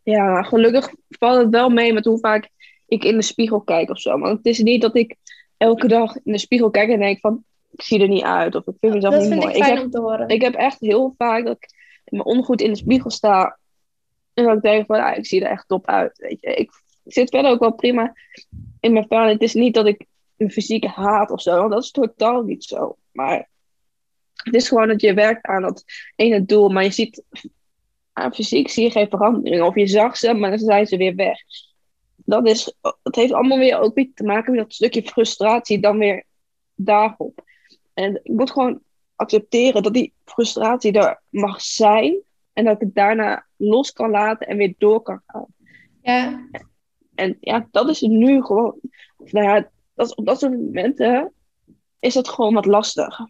[0.02, 2.48] Ja, gelukkig valt het wel mee met hoe vaak
[2.86, 4.18] ik in de spiegel kijk of zo.
[4.18, 5.16] Want het is niet dat ik
[5.56, 8.66] elke dag in de spiegel kijk en denk van, ik zie er niet uit of
[8.66, 9.54] ik vind mezelf niet vind mooi.
[9.54, 10.28] ik fijn heb, om te horen.
[10.28, 11.77] ik heb echt heel vaak dat ik
[12.10, 13.58] mijn ondergoed in de spiegel sta
[14.38, 16.18] en dat ik van, ah, ik zie er echt top uit.
[16.18, 16.54] Weet je.
[16.54, 16.70] Ik
[17.04, 18.14] zit verder ook wel prima
[18.80, 19.26] in mijn vel.
[19.26, 21.58] Het is niet dat ik een fysieke haat of zo.
[21.58, 22.96] Want dat is totaal niet zo.
[23.12, 23.48] Maar
[24.32, 25.84] het is gewoon dat je werkt aan dat
[26.16, 26.68] ene doel.
[26.68, 27.22] Maar je ziet
[28.12, 29.62] aan fysiek zie je geen verandering.
[29.62, 31.38] Of je zag ze, maar dan zijn ze weer weg.
[32.16, 35.98] Dat, is, dat heeft allemaal weer ook weer te maken met dat stukje frustratie dan
[35.98, 36.24] weer
[36.74, 37.44] daarop.
[37.94, 38.80] En ik moet gewoon
[39.18, 42.22] accepteren dat die frustratie er mag zijn.
[42.52, 45.46] En dat ik het daarna los kan laten en weer door kan gaan.
[46.02, 46.48] Ja.
[47.14, 48.74] En ja, dat is nu gewoon.
[49.16, 51.32] Nou ja, dat, op dat soort momenten
[51.98, 53.20] is het gewoon wat lastig.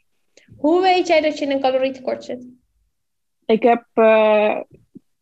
[0.57, 2.47] Hoe weet jij dat je in een calorietekort zit?
[3.47, 4.61] Ik heb uh,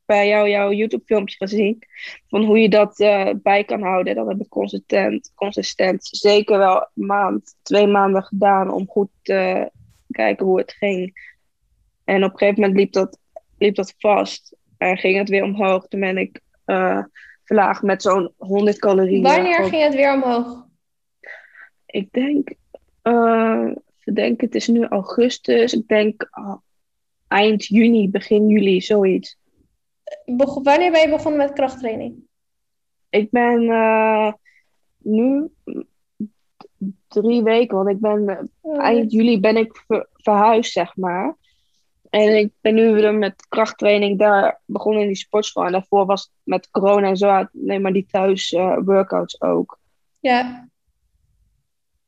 [0.04, 1.82] bij jou jouw YouTube-filmpje gezien
[2.28, 4.14] van hoe je dat uh, bij kan houden.
[4.14, 9.70] Dat heb ik consistent, consistent, zeker wel een maand, twee maanden gedaan om goed te
[10.16, 11.34] kijken hoe het ging.
[12.04, 13.18] En op een gegeven moment liep dat,
[13.58, 15.86] liep dat vast en ging het weer omhoog.
[15.88, 17.04] Toen ben ik uh,
[17.44, 19.22] verlaagd met zo'n 100 calorieën.
[19.22, 20.66] Wanneer ging het weer omhoog?
[21.86, 22.54] ik denk,
[23.02, 23.70] uh,
[24.04, 25.72] denk, het is nu augustus.
[25.72, 26.54] Ik denk uh,
[27.28, 29.38] eind juni, begin juli, zoiets.
[30.24, 32.14] Beg wanneer ben je begonnen met krachttraining?
[33.10, 34.32] Ik ben uh,
[34.98, 35.48] nu
[37.22, 41.36] drie weken, want ik ben oh, eind juli ben ik ver verhuisd, zeg maar.
[42.10, 45.64] En ik ben nu weer met krachttraining daar begonnen in die sportschool.
[45.64, 49.78] En daarvoor was het met corona en zo alleen maar die thuis workouts ook.
[50.20, 50.68] Ja.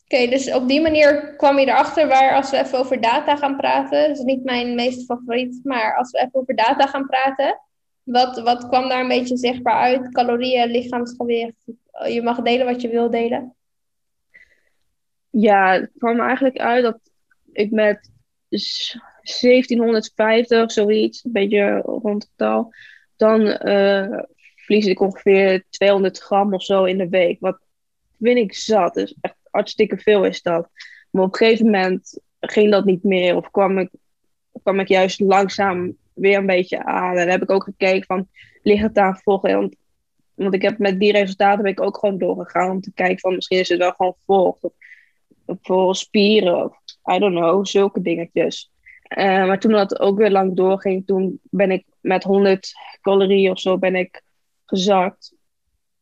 [0.05, 3.57] Oké, dus op die manier kwam je erachter waar als we even over data gaan
[3.57, 7.61] praten, dat is niet mijn meest favoriet, maar als we even over data gaan praten,
[8.03, 10.13] wat, wat kwam daar een beetje zichtbaar uit?
[10.13, 11.65] Calorieën, lichaamsgewicht,
[12.09, 13.55] je mag delen wat je wil delen.
[15.31, 17.01] Ja, het kwam eigenlijk uit dat
[17.53, 18.11] ik met
[18.49, 22.67] 1750, zoiets, een beetje rond het
[23.17, 24.19] dan uh,
[24.55, 27.41] verlies ik ongeveer 200 gram of zo in de week.
[27.41, 27.59] Wat
[28.21, 28.95] vind ik zat.
[28.95, 30.71] Dus echt hartstikke veel is dat.
[31.11, 33.37] Maar op een gegeven moment ging dat niet meer.
[33.37, 33.91] Of kwam ik,
[34.63, 37.17] kwam ik juist langzaam weer een beetje aan.
[37.17, 38.29] En heb ik ook gekeken van,
[38.63, 39.77] ligt het daar volgen?
[40.35, 43.35] Want, ik heb met die resultaten ben ik ook gewoon doorgegaan om te kijken van,
[43.35, 44.63] misschien is het wel gewoon volgt.
[45.61, 46.77] Voor spieren, of
[47.15, 48.71] I don't know, zulke dingetjes.
[49.19, 53.61] Uh, maar toen dat ook weer lang doorging, toen ben ik met 100 calorieën of
[53.61, 54.23] zo ben ik
[54.65, 55.37] gezakt.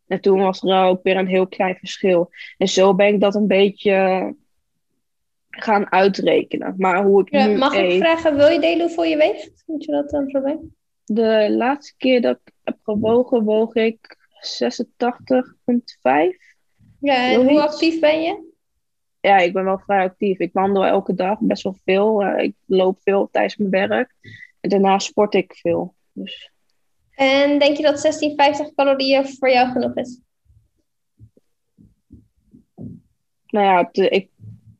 [0.06, 2.30] En toen was er ook weer een heel klein verschil.
[2.56, 4.34] En zo ben ik dat een beetje
[5.50, 6.74] gaan uitrekenen.
[6.76, 9.62] Maar hoe ik ja, nu mag eet, ik vragen, wil je delen hoeveel je weegt?
[9.66, 10.74] Moet je dat dan probleem?
[11.04, 14.88] De laatste keer dat ik heb gewogen, woog ik 86,5.
[17.00, 18.54] Ja, en hoe actief ben je?
[19.26, 20.38] Ja, ik ben wel vrij actief.
[20.38, 22.22] Ik wandel elke dag best wel veel.
[22.22, 24.14] Uh, ik loop veel tijdens mijn werk.
[24.60, 25.94] En daarna sport ik veel.
[26.12, 26.50] Dus
[27.14, 30.20] en denk je dat 1650 calorieën voor jou genoeg is?
[33.46, 34.30] Nou ja, ik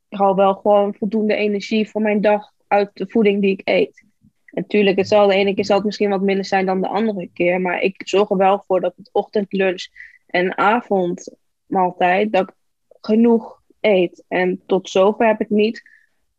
[0.09, 4.05] haal wel gewoon voldoende energie voor mijn dag uit de voeding die ik eet.
[4.51, 7.31] Natuurlijk, het zal de ene keer zal het misschien wat minder zijn dan de andere
[7.33, 7.61] keer.
[7.61, 9.87] Maar ik zorg er wel voor dat het ochtend, lunch
[10.27, 12.55] en avondmaaltijd dat ik
[13.01, 13.56] genoeg
[13.87, 14.25] eet.
[14.29, 15.91] En tot zover heb ik niet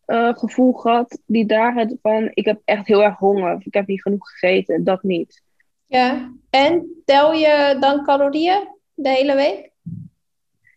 [0.08, 3.56] uh, gevoel gehad die dagen van ik heb echt heel erg honger.
[3.56, 4.84] Of ik heb niet genoeg gegeten.
[4.84, 5.44] Dat niet.
[5.86, 9.72] Ja, en tel je dan calorieën de hele week?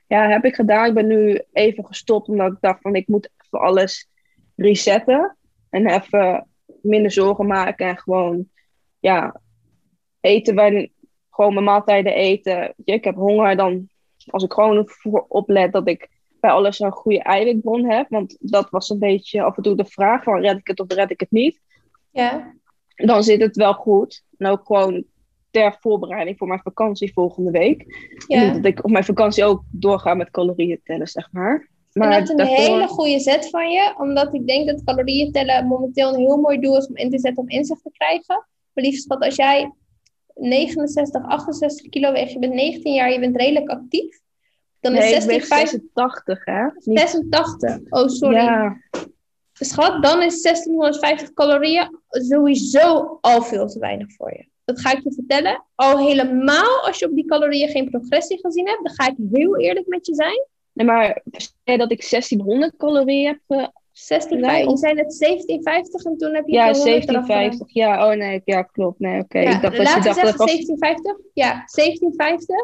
[0.06, 0.86] Ja, heb ik gedaan.
[0.86, 4.08] Ik ben nu even gestopt omdat ik dacht van ik moet even alles
[4.56, 5.36] resetten.
[5.70, 6.46] En even
[6.82, 8.48] minder zorgen maken en gewoon
[8.98, 9.40] ja,
[10.20, 10.90] eten
[11.30, 12.74] gewoon mijn maaltijden eten.
[12.84, 13.88] Ik heb honger, dan
[14.26, 14.88] als ik gewoon
[15.28, 16.08] oplet dat ik
[16.40, 18.06] bij alles een goede eiwitbron heb.
[18.08, 20.92] Want dat was een beetje af en toe de vraag van red ik het of
[20.92, 21.60] red ik het niet.
[22.10, 22.54] Ja.
[22.94, 24.22] Dan zit het wel goed.
[24.36, 25.04] En ook gewoon
[25.50, 28.08] ter voorbereiding voor mijn vakantie volgende week.
[28.26, 28.52] Ja.
[28.52, 31.68] Dat ik op mijn vakantie ook doorga met calorieën tellen, zeg maar.
[31.92, 35.32] Maar dat is een daarvoor- hele goede zet van je, omdat ik denk dat calorieën
[35.32, 38.46] tellen momenteel een heel mooi doel is om in te zetten om inzicht te krijgen.
[38.72, 39.72] Maar liefst schat, als jij
[40.34, 44.20] 69, 68 kilo weegt, je bent 19 jaar, je bent redelijk actief,
[44.80, 46.62] dan is Nee, ik weeg 16, 86, hè?
[46.84, 46.98] Niet...
[46.98, 47.78] 86.
[47.90, 48.36] Oh, sorry.
[48.36, 48.76] Ja,
[49.52, 54.46] Schat, dan is 1650 calorieën sowieso al veel te weinig voor je.
[54.64, 55.64] Dat ga ik je vertellen.
[55.74, 59.58] Al helemaal als je op die calorieën geen progressie gezien hebt, dan ga ik heel
[59.58, 60.46] eerlijk met je zijn.
[60.72, 63.58] nee, maar zei je dat ik 1600 calorieën heb?
[63.60, 67.08] eh, 16, Nee, je of- zei net 1750 en toen heb je ja, de 100
[67.08, 67.24] eraf gedaan.
[67.26, 67.74] 1750.
[67.74, 68.98] Ja, oh nee, ja, klopt.
[68.98, 69.38] Nee, oké.
[69.38, 70.46] Ja, ik dacht dat je dacht dat was...
[70.46, 71.16] 1750.
[71.34, 72.56] Ja, 1750.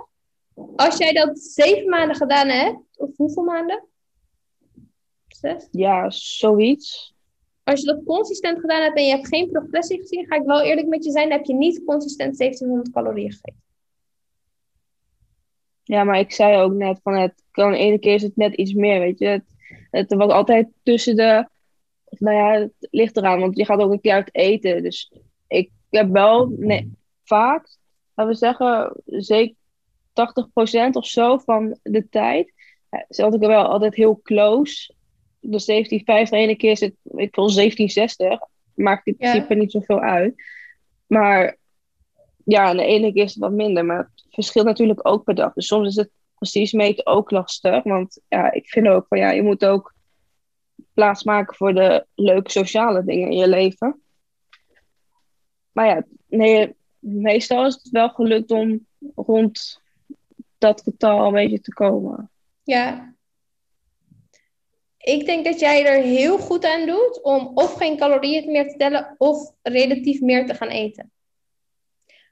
[0.77, 3.85] Als jij dat zeven maanden gedaan hebt, of hoeveel maanden?
[5.29, 5.69] Zes?
[5.71, 7.15] Ja, zoiets.
[7.65, 10.63] Als je dat consistent gedaan hebt en je hebt geen progressie gezien, ga ik wel
[10.63, 13.63] eerlijk met je zijn, dan heb je niet consistent 1700 calorieën gegeten.
[15.83, 18.55] Ja, maar ik zei ook net van het kan de ene keer is het net
[18.55, 19.27] iets meer, weet je.
[19.27, 19.45] Het,
[19.91, 21.49] het was altijd tussen de,
[22.09, 24.83] nou ja, het ligt eraan, want je gaat ook een keer uit eten.
[24.83, 25.13] Dus
[25.47, 26.93] ik heb wel, nee,
[27.25, 27.77] vaak,
[28.15, 29.57] laten we zeggen, zeker
[30.89, 32.53] 80% of zo van de tijd,
[33.09, 34.95] zat ik er wel altijd heel close.
[35.41, 38.41] Dus 1750, de ene keer is het, ik wil 1760,
[38.75, 39.31] maakt in Ja.
[39.31, 40.35] principe niet zoveel uit.
[41.07, 41.57] Maar
[42.45, 45.35] ja, en de ene keer is het wat minder, maar het verschilt natuurlijk ook per
[45.35, 45.53] dag.
[45.53, 49.31] Dus soms is het precies meten ook lastig, want ja, ik vind ook van ja,
[49.31, 49.95] je moet ook
[50.95, 54.01] plaats maken voor de leuke sociale dingen in je leven.
[55.73, 59.81] Maar ja, nee, meestal is het wel gelukt om rond
[60.59, 62.31] dat getal een beetje te komen.
[62.63, 63.15] Ja.
[64.99, 68.77] Ik denk dat jij er heel goed aan doet om of geen calorieën meer te
[68.77, 71.11] tellen of relatief meer te gaan eten.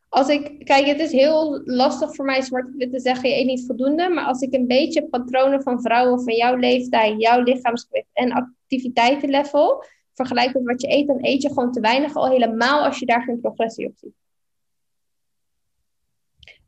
[0.08, 3.66] Als ik, kijk, het is heel lastig voor mij zwart-wit te zeggen, je eet niet
[3.66, 4.08] voldoende.
[4.08, 9.84] Maar als ik een beetje patronen van vrouwen van jouw leeftijd, jouw lichaamsgewicht en activiteitenlevel
[10.14, 13.06] vergelijk met wat je eet, dan eet je gewoon te weinig al helemaal als je
[13.06, 14.23] daar geen progressie op ziet.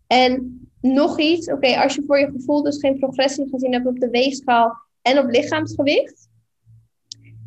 [0.06, 4.00] En nog iets, oké, als je voor je gevoel dus geen progressie gezien hebt op
[4.00, 6.28] de weegschaal en op lichaamsgewicht,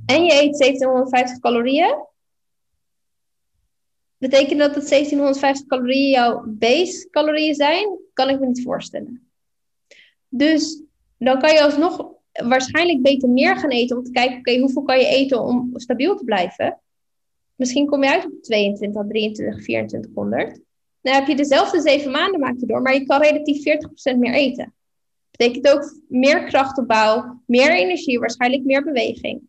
[0.06, 1.96] en je eet 1750 calorieën,
[4.18, 8.00] betekent dat dat 1750 calorieën jouw base calorieën zijn?
[8.14, 9.32] Kan ik me niet voorstellen.
[10.28, 10.84] Dus
[11.18, 15.00] dan kan je alsnog waarschijnlijk beter meer gaan eten om te kijken, oké, hoeveel kan
[15.00, 16.80] je eten om stabiel te blijven?
[17.56, 20.62] Misschien kom je uit op 22, 23, 2400.
[21.02, 23.64] Dan heb je dezelfde zeven maanden maak je door, maar je kan relatief
[24.14, 24.74] 40% meer eten.
[25.32, 29.42] Betekent ook meer krachtopbouw, meer energie, waarschijnlijk meer beweging.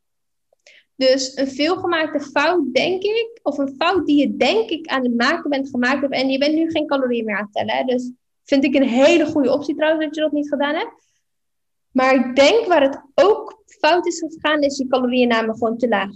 [0.96, 5.16] Dus een veelgemaakte fout, denk ik, of een fout die je denk ik aan het
[5.16, 7.86] maken bent gemaakt hebt, en je bent nu geen calorieën meer aan het tellen.
[7.86, 8.12] Dus
[8.44, 11.08] vind ik een hele goede optie trouwens dat je dat niet gedaan hebt.
[11.90, 16.10] Maar ik denk waar het ook fout is gegaan, is je calorieënname gewoon te laag.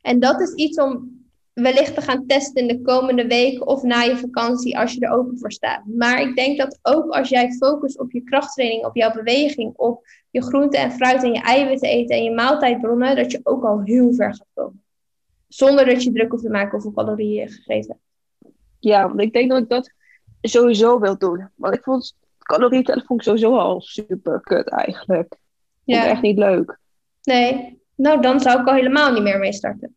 [0.00, 1.13] En dat is iets om
[1.54, 5.12] wellicht te gaan testen in de komende weken of na je vakantie als je er
[5.12, 5.84] open voor staat.
[5.86, 10.06] Maar ik denk dat ook als jij focust op je krachttraining, op jouw beweging, op
[10.30, 13.80] je groente en fruit en je eiwitten eten en je maaltijdbronnen, dat je ook al
[13.82, 14.82] heel ver gaat komen.
[15.48, 18.52] Zonder dat je druk hoeft te maken hoeveel calorieën je gegeten hebt.
[18.78, 19.92] Ja, want ik denk dat ik dat
[20.40, 21.48] sowieso wil doen.
[21.54, 25.36] Want ik vond calorieën tellen vond ik sowieso al super kut eigenlijk.
[25.84, 26.78] Vond ik echt niet leuk.
[27.22, 29.96] Nee, nou dan zou ik al helemaal niet meer mee starten.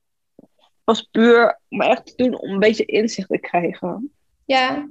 [0.87, 4.11] Was puur om echt te doen om een beetje inzicht te krijgen.
[4.45, 4.89] Ja.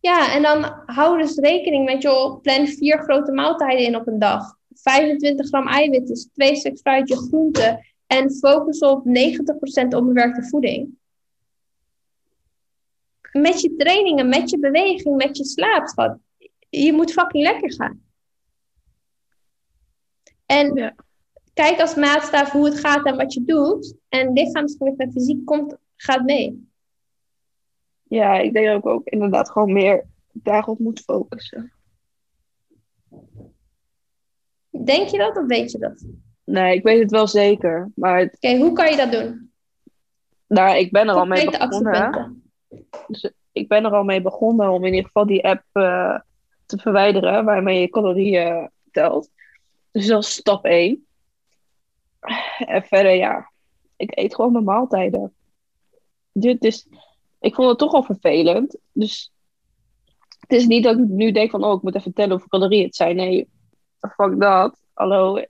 [0.00, 4.18] Ja, en dan hou dus rekening met, joh, plan vier grote maaltijden in op een
[4.18, 4.56] dag.
[4.74, 7.84] 25 gram eiwitten, dus twee stuks fruit, je groente.
[8.06, 10.88] En focus op 90% onbewerkte voeding.
[13.32, 16.18] Met je trainingen, met je beweging, met je slaap, schat.
[16.68, 18.02] Je moet fucking lekker gaan.
[20.46, 20.94] En Ja.
[21.54, 23.94] Kijk als maatstaf hoe het gaat en wat je doet.
[24.08, 26.68] En lichaamsgewicht en fysiek komt, gaat mee.
[28.02, 31.72] Ja, ik denk dat ik ook inderdaad gewoon meer daarop moet focussen.
[34.84, 36.02] Denk je dat of weet je dat?
[36.06, 36.12] Oké,
[36.44, 37.90] Nee, ik weet het wel zeker.
[37.94, 39.52] Maar het- hoe kan je dat doen?
[40.46, 42.42] nou, ik ben er al mee begonnen.
[43.06, 46.18] Dus ik ben er al mee begonnen om in ieder geval die app eh,
[46.66, 49.30] te verwijderen waarmee je calorieën telt.
[49.90, 51.06] Dus dat is stap 1.
[52.58, 53.50] En verder, ja,
[53.96, 55.32] ik eet gewoon mijn maaltijden.
[56.32, 56.88] dit is,
[57.40, 58.78] ik vond het toch al vervelend.
[58.92, 59.32] Dus
[60.40, 62.84] het is niet dat ik nu denk van, oh, ik moet even vertellen hoeveel calorieën
[62.84, 63.16] het zijn.
[63.16, 63.48] Nee,
[64.00, 64.82] fuck dat.
[64.92, 65.42] Hallo,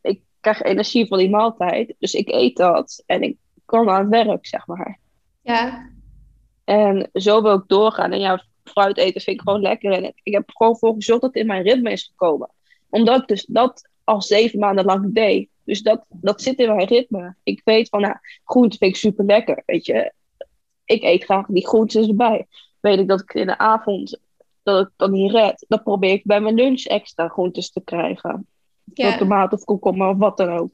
[0.00, 1.94] ik krijg energie van die maaltijd.
[1.98, 4.98] Dus ik eet dat en ik kan aan het werk, zeg maar.
[5.42, 5.90] Ja.
[6.64, 8.12] En zo wil ik doorgaan.
[8.12, 9.92] En ja, fruit eten vind ik gewoon lekker.
[9.92, 12.50] En ik heb gewoon voor gezorgd dat het in mijn ritme is gekomen.
[12.90, 15.48] Omdat ik dus dat al zeven maanden lang deed.
[15.72, 17.34] Dus dat, dat zit in mijn ritme.
[17.42, 19.62] Ik weet van, nou, groente vind ik super lekker.
[19.66, 20.12] Weet je,
[20.84, 22.46] ik eet graag die groentes erbij.
[22.80, 24.20] Weet ik dat ik in de avond
[24.62, 28.46] dat ik dat niet red, dan probeer ik bij mijn lunch extra groentes te krijgen.
[28.94, 29.16] Ja.
[29.16, 30.70] Tomaat of komkommer of wat dan ook.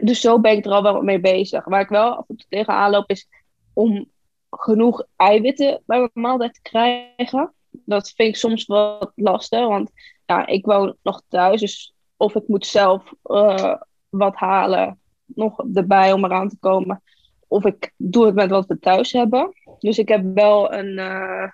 [0.00, 1.64] Dus zo ben ik er al wel mee bezig.
[1.64, 3.28] Waar ik wel af en toe tegenaan loop is
[3.72, 4.10] om
[4.50, 7.52] genoeg eiwitten bij mijn maaltijd te krijgen.
[7.70, 9.90] Dat vind ik soms wat lastig, want
[10.26, 11.60] ja, ik woon nog thuis.
[11.60, 13.74] Dus of ik moet zelf uh,
[14.08, 17.02] wat halen, nog erbij om eraan te komen.
[17.48, 19.52] Of ik doe het met wat we thuis hebben.
[19.78, 21.48] Dus ik heb wel een, uh,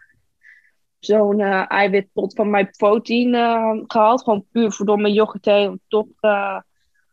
[0.99, 3.35] zo'n uh, eiwitpot van mijn protein
[3.87, 4.23] gehaald.
[4.23, 5.79] Gewoon puur voor door mijn yoghurt.
[5.89, 6.65] Toch er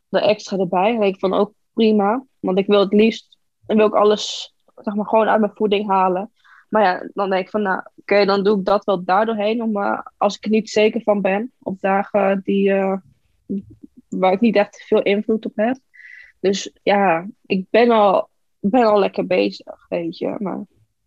[0.09, 0.95] extra erbij.
[0.95, 2.25] En ik van ook prima.
[2.39, 5.87] Want ik wil het liefst, dan wil ik alles zeg maar, gewoon uit mijn voeding
[5.87, 6.31] halen.
[6.69, 9.63] Maar ja, dan denk ik van, nou, oké, dan doe ik dat wel daardoorheen.
[9.63, 12.73] Om, uh, als ik er niet zeker van ben, op dagen die,
[14.09, 15.77] waar ik niet echt veel invloed op heb.
[16.39, 18.29] Dus ja, ik ben al,
[18.59, 20.35] ben al lekker bezig, weet je.
[20.39, 20.63] Maar,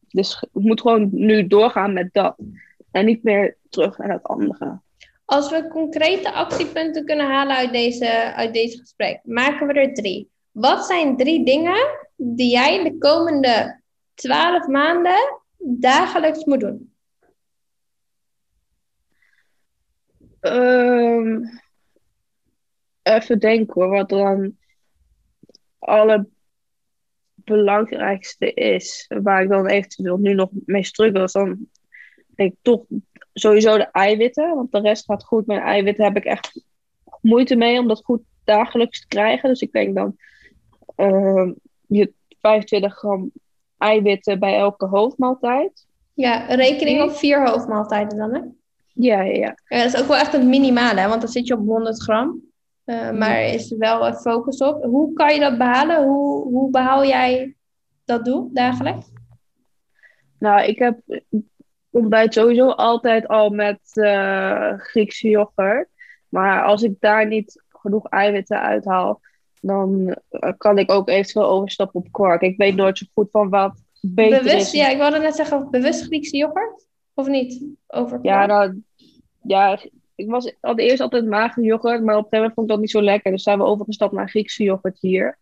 [0.08, 2.36] dus ik moet gewoon nu doorgaan met dat.
[2.90, 4.80] En niet meer terug naar het andere.
[5.24, 10.30] Als we concrete actiepunten kunnen halen uit deze, uit deze gesprek, maken we er drie.
[10.50, 13.80] Wat zijn drie dingen die jij de komende
[14.14, 16.92] twaalf maanden dagelijks moet doen?
[20.40, 21.60] Um,
[23.08, 24.56] even denken hoor, wat dan
[25.78, 29.10] allerbelangrijkste is.
[29.22, 31.66] Waar ik dan eventueel nu nog mee struggle, is dan
[32.34, 32.84] denk ik toch
[33.32, 34.54] sowieso de eiwitten.
[34.54, 35.46] Want de rest gaat goed.
[35.46, 36.62] Mijn eiwitten heb ik echt
[37.20, 39.48] moeite mee om dat goed dagelijks te krijgen.
[39.48, 40.16] Dus ik denk dan
[40.96, 41.50] uh,
[41.86, 43.32] je 25 gram
[43.78, 45.86] eiwitten bij elke hoofdmaaltijd.
[46.14, 48.40] Ja, rekening op vier hoofdmaaltijden dan, hè?
[48.92, 49.56] Ja, ja, ja.
[49.68, 52.47] ja dat is ook wel echt een minimale, want dan zit je op 100 gram.
[52.88, 54.84] Uh, maar er is wel een focus op.
[54.84, 56.04] Hoe kan je dat behalen?
[56.04, 57.56] Hoe, hoe behaal jij
[58.04, 59.06] dat doel dagelijks?
[60.38, 61.00] Nou, ik heb
[61.90, 65.88] ontbijt sowieso altijd al met uh, Griekse yoghurt.
[66.28, 69.20] Maar als ik daar niet genoeg eiwitten uithaal,
[69.60, 72.42] dan eh, kan ik ook eventueel overstappen op kwark.
[72.42, 74.80] Ik weet nooit zo goed van wat beter bewust, is.
[74.80, 76.86] Ja, ik wilde net zeggen, bewust Griekse yoghurt?
[77.14, 77.64] Of niet?
[77.86, 78.82] Over ja, nou,
[79.42, 79.78] ja,
[80.18, 82.80] ik was had eerst altijd magere yoghurt, maar op een gegeven moment vond ik dat
[82.80, 83.30] niet zo lekker.
[83.30, 85.38] Dus zijn we overgestapt naar Griekse yoghurt hier.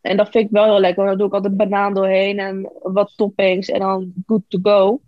[0.00, 1.06] En dat vind ik wel heel lekker.
[1.06, 5.00] Dan doe ik altijd banaan doorheen en wat toppings en dan good to go.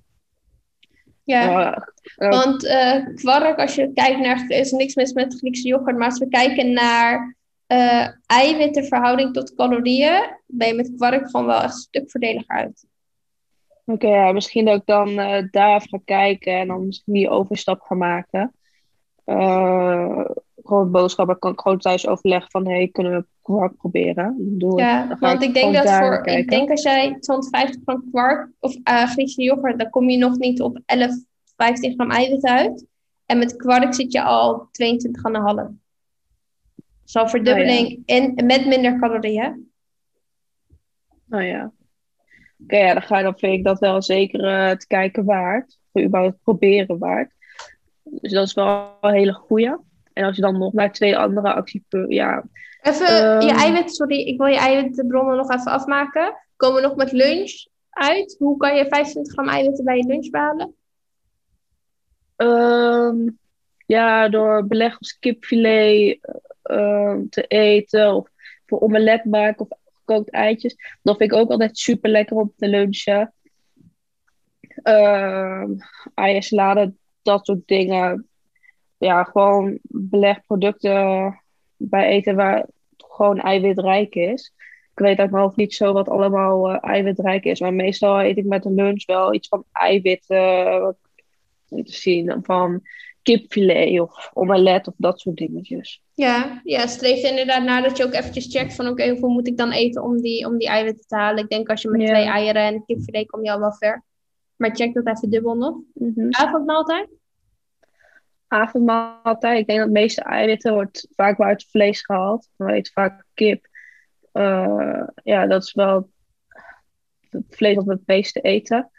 [1.25, 1.77] Ja,
[2.17, 5.97] uh, want uh, kwark, als je kijkt naar, er is niks mis met Griekse yoghurt,
[5.97, 7.37] maar als we kijken naar
[7.69, 12.87] uh, eiwittenverhouding tot calorieën, ben je met kwark gewoon wel echt een stuk voordeliger uit.
[13.85, 17.29] Oké, ja, misschien dat ik dan uh, daar even ga kijken en dan misschien die
[17.29, 18.55] overstap ga maken.
[19.27, 20.25] Uh,
[20.65, 24.35] gewoon boodschappen kan ik gewoon thuis overleggen van hey, kunnen we kwark proberen?
[24.39, 28.51] Doe ja, want ik, ik denk dat voor, ik denk als jij 250 gram kwark
[28.61, 31.15] of uh, Griekse yoghurt, dan kom je nog niet op 11,
[31.57, 32.87] 15 gram eiwit uit.
[33.27, 34.69] En met kwark zit je al
[35.69, 35.75] 22,5.
[37.05, 38.17] Zo'n verdubbeling oh, ja.
[38.17, 39.71] en met minder calorieën.
[41.25, 41.73] Nou oh, ja.
[42.63, 45.79] Oké, ja, dan, ga, dan vind ik dat wel zeker uh, te kijken waard.
[45.93, 47.36] Of überhaupt proberen waard.
[48.11, 49.81] Dus dat is wel een hele goede.
[50.13, 52.15] En als je dan nog naar twee andere actiepunten...
[52.15, 52.45] Ja,
[52.83, 56.35] even um, je eiwit, sorry, ik wil je eiwitbronnen nog even afmaken.
[56.57, 57.53] Komen we nog met lunch
[57.91, 58.37] uit?
[58.39, 60.75] Hoe kan je 25 gram eiwitten bij je lunch behalen?
[62.37, 63.39] Um,
[63.87, 66.19] ja, door beleg als kipfilet
[66.65, 68.15] uh, te eten.
[68.15, 68.29] Of
[68.67, 70.77] voor omelet maken of gekookt eitjes.
[71.03, 73.35] Dat vind ik ook altijd super lekker om te lunchen.
[74.83, 75.65] Uh,
[76.15, 76.95] eiersalade,
[77.27, 78.29] dat soort dingen.
[78.99, 81.41] Ja, gewoon belegproducten
[81.77, 82.67] bij eten waar
[82.97, 84.53] gewoon eiwitrijk is.
[84.93, 87.61] Ik weet uit mijn hoofd niet zo wat allemaal uh, eiwitrijk is.
[87.61, 90.37] Maar meestal eet ik met een lunch wel iets van eiwitten.
[90.37, 90.89] Uh,
[91.69, 92.83] te zien van
[93.23, 96.03] kipfilet of omelet of dat soort dingetjes.
[96.15, 99.47] Ja, ja streef er inderdaad naar dat je ook eventjes checkt van oké, hoeveel moet
[99.47, 101.43] ik dan eten om die, om die eiwitten te halen.
[101.43, 104.05] Ik denk als je met twee eieren en kipfilet kom je al wel ver.
[104.57, 105.77] Maar check dat even dubbel nog.
[105.95, 106.29] Mm -hmm.
[106.31, 107.09] Avondmaaltijd?
[108.49, 109.59] Avondmaaltijd.
[109.59, 112.49] Ik denk dat de meeste eiwitten wordt vaak wel uit vlees gehaald.
[112.57, 113.67] We eten vaak kip.
[114.33, 116.11] Uh, ja, dat is wel
[117.31, 118.91] het vlees wat we het meeste eten.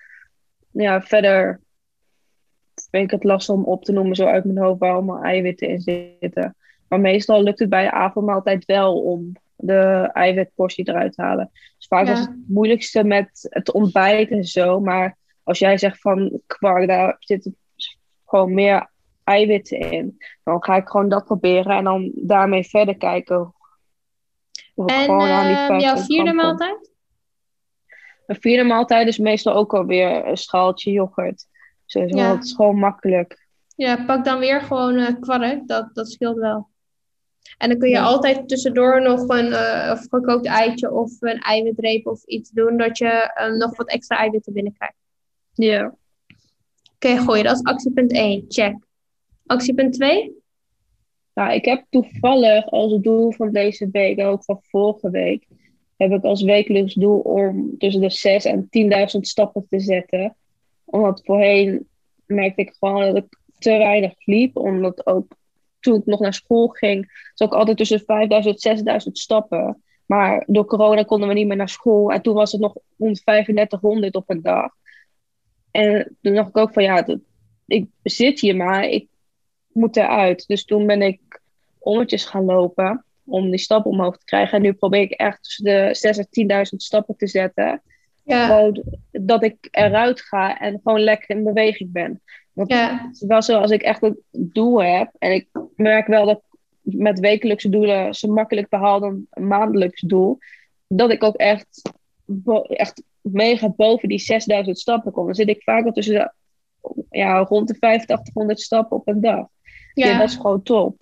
[0.72, 1.62] Ja, verder
[2.90, 5.68] vind ik het lastig om op te noemen zo uit mijn hoofd waar allemaal eiwitten
[5.68, 6.56] in zitten.
[6.88, 11.50] Maar meestal lukt het bij de avondmaaltijd wel om de eiwitportie eruit te halen.
[11.78, 12.12] Dus vaak Ja.
[12.14, 14.80] is het moeilijkste met het ontbijt en zo.
[14.80, 15.18] Maar
[15.48, 17.58] als jij zegt van kwark, daar zitten
[18.26, 18.90] gewoon meer
[19.24, 20.18] eiwitten in.
[20.44, 23.54] Dan ga ik gewoon dat proberen en dan daarmee verder kijken.
[24.76, 26.92] En 50 jouw vierde maaltijd?
[28.26, 31.46] Een vierde maaltijd is meestal ook alweer een schaaltje yoghurt.
[31.86, 32.34] Dus Ja.
[32.34, 33.48] het is gewoon makkelijk.
[33.76, 35.68] Ja, pak dan weer gewoon eh kwark.
[35.68, 36.70] Dat, dat scheelt wel.
[37.58, 38.04] En dan kun je Ja.
[38.04, 39.54] altijd tussendoor nog een
[39.92, 44.18] of gekookt eitje of een eiwitreep of iets doen, dat je eh, nog wat extra
[44.18, 44.96] eiwitten binnenkrijgt.
[45.58, 45.96] Ja.
[46.96, 48.46] Oké, gooi dat is actiepunt 1.
[48.48, 48.76] Check.
[49.46, 50.36] Actiepunt 2?
[51.34, 55.48] Nou, ik heb toevallig als doel van deze week, en ook van vorige week,
[55.98, 60.36] heb ik als wekelijks doel om tussen de 6 en 10.000 stappen te zetten.
[60.86, 61.88] Omdat voorheen
[62.26, 64.58] merkte ik gewoon dat ik te weinig liep.
[64.58, 65.36] Omdat ook
[65.80, 69.84] toen ik nog naar school ging, zat ik altijd tussen 5000 en 6000 stappen.
[70.06, 72.12] Maar door corona konden we niet meer naar school.
[72.12, 74.72] En toen was het nog rond 3500 op een dag.
[75.78, 77.20] En toen dacht ik ook van ja, dat,
[77.66, 79.08] ik zit hier maar, ik
[79.72, 80.48] moet eruit.
[80.48, 81.40] Dus toen ben ik
[81.80, 84.58] ommetjes gaan lopen om die stappen omhoog te krijgen.
[84.58, 87.82] En nu probeer ik echt tussen de 6 en 10.000 stappen te zetten.
[88.24, 88.46] Ja.
[88.46, 92.22] Gewoon dat ik eruit ga en gewoon lekker in beweging ben.
[92.54, 93.02] Want Ja.
[93.06, 96.42] het is wel zo, als ik echt een doel heb, en ik merk wel dat
[96.84, 100.38] ik met wekelijkse doelen zo makkelijk behaal dan een maandelijks doel,
[100.88, 101.82] dat ik ook echt,
[102.68, 105.26] echt mega boven die 6000 stappen kom.
[105.26, 106.32] Dan zit ik vaak al tussen de,
[107.10, 109.48] ja, rond de 8500 stappen op een dag.
[109.94, 110.08] Ja.
[110.08, 110.18] Ja.
[110.18, 111.00] dat is gewoon top.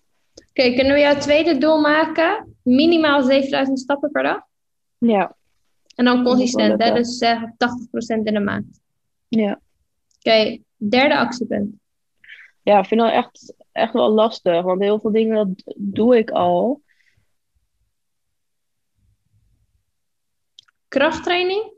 [0.49, 2.55] Oké, kunnen we jouw tweede doel maken?
[2.63, 4.41] Minimaal 7000 stappen per dag.
[4.97, 5.36] Ja,
[5.95, 8.80] En dan Dat consistent, dus zeg 80% in de maand.
[9.28, 9.59] ja.
[10.19, 11.73] Oké, derde actiepunt.
[12.61, 16.30] ja, ik vind dat echt, echt wel lastig, want heel veel dingen dat doe ik
[16.30, 16.82] al.
[20.96, 21.74] Krachttraining.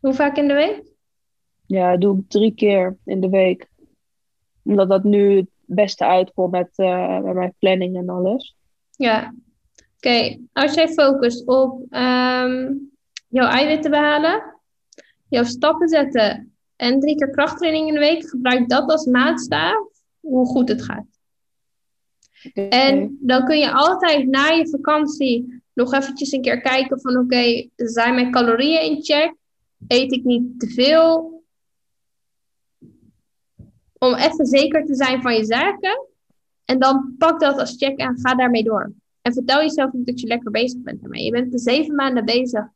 [0.00, 0.82] Hoe vaak in de week?
[1.66, 3.68] Ja, dat doe ik drie keer in de week.
[4.62, 8.56] Omdat dat nu het beste uitkomt met, eh, met mijn planning en alles.
[8.90, 9.34] Ja.
[9.96, 12.72] Oké, als jij focust op ehm,
[13.28, 14.60] jouw eiwitten behalen,
[15.28, 19.88] jouw stappen zetten en drie keer krachttraining in de week, gebruik dat als maatstaaf
[20.20, 21.06] hoe goed het gaat.
[22.54, 27.68] En dan kun je altijd na je vakantie nog eventjes een keer kijken van oké,
[27.76, 29.34] zijn mijn calorieën in check?
[29.88, 31.34] Eet ik niet te veel?
[33.98, 36.06] Om even zeker te zijn van je zaken.
[36.64, 38.92] En dan pak dat als check en ga daarmee door.
[39.22, 41.24] En vertel jezelf niet dat je lekker bezig bent ermee.
[41.24, 42.68] Je bent er zeven maanden bezig.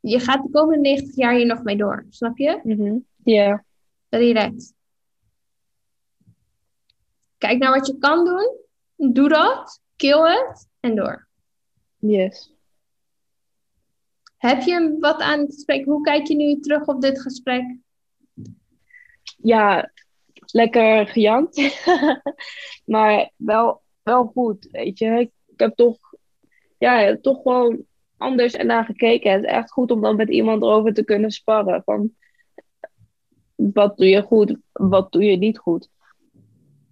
[0.00, 2.06] Je gaat de komende 90 jaar hier nog mee door.
[2.08, 2.60] Snap je?
[2.62, 2.96] Mhm.
[3.24, 3.64] Ja,
[4.08, 4.72] Relax.
[7.38, 8.56] Kijk naar wat je kan doen.
[9.12, 9.80] Doe dat.
[9.96, 10.68] Kill het.
[10.80, 11.28] En door.
[12.08, 12.52] Yes.
[14.36, 15.84] Heb je wat aan het gesprek?
[15.84, 17.76] Hoe kijk je nu terug op dit gesprek?
[19.36, 19.92] Ja,
[20.46, 21.84] lekker gejankt.
[22.94, 25.06] maar wel, wel goed, weet je.
[25.06, 25.98] Ik, heb toch,
[26.78, 27.84] ja, toch gewoon
[28.16, 29.32] anders ernaar gekeken.
[29.32, 31.82] Het is echt goed om dan met iemand erover te kunnen sparren.
[31.84, 32.14] Van,
[33.54, 35.88] wat doe je goed, wat doe je niet goed.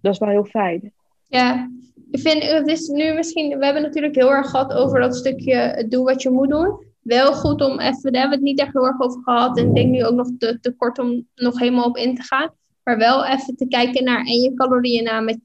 [0.01, 0.93] Dat is wel heel fijn.
[1.27, 1.71] Ja,
[2.13, 3.57] ik vind het is nu misschien.
[3.57, 6.85] We hebben natuurlijk heel erg gehad over dat stukje doe wat je moet doen.
[7.01, 9.57] Wel goed om even, daar hebben we het niet echt heel erg over gehad.
[9.57, 12.21] En ik denk nu ook nog te, te kort om nog helemaal op in te
[12.21, 12.53] gaan.
[12.83, 15.35] Maar wel even te kijken naar en je calorieën na.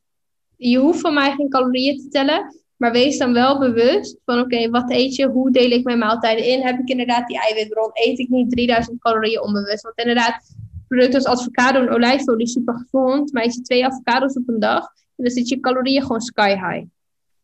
[0.56, 2.54] Je hoeft van mij geen calorieën te tellen.
[2.76, 5.26] Maar wees dan wel bewust van oké, wat eet je?
[5.26, 6.60] Hoe deel ik mijn maaltijden in?
[6.60, 7.90] Heb ik inderdaad die eiwitbron?
[7.92, 9.82] Eet ik niet 3000 calorieën onbewust?
[9.82, 10.54] Want inderdaad,
[10.88, 13.32] producten als avocado en olijfolie super gezond.
[13.32, 14.88] Maar je twee avocados op een dag.
[15.22, 16.84] Dan zit je calorieën gewoon sky high.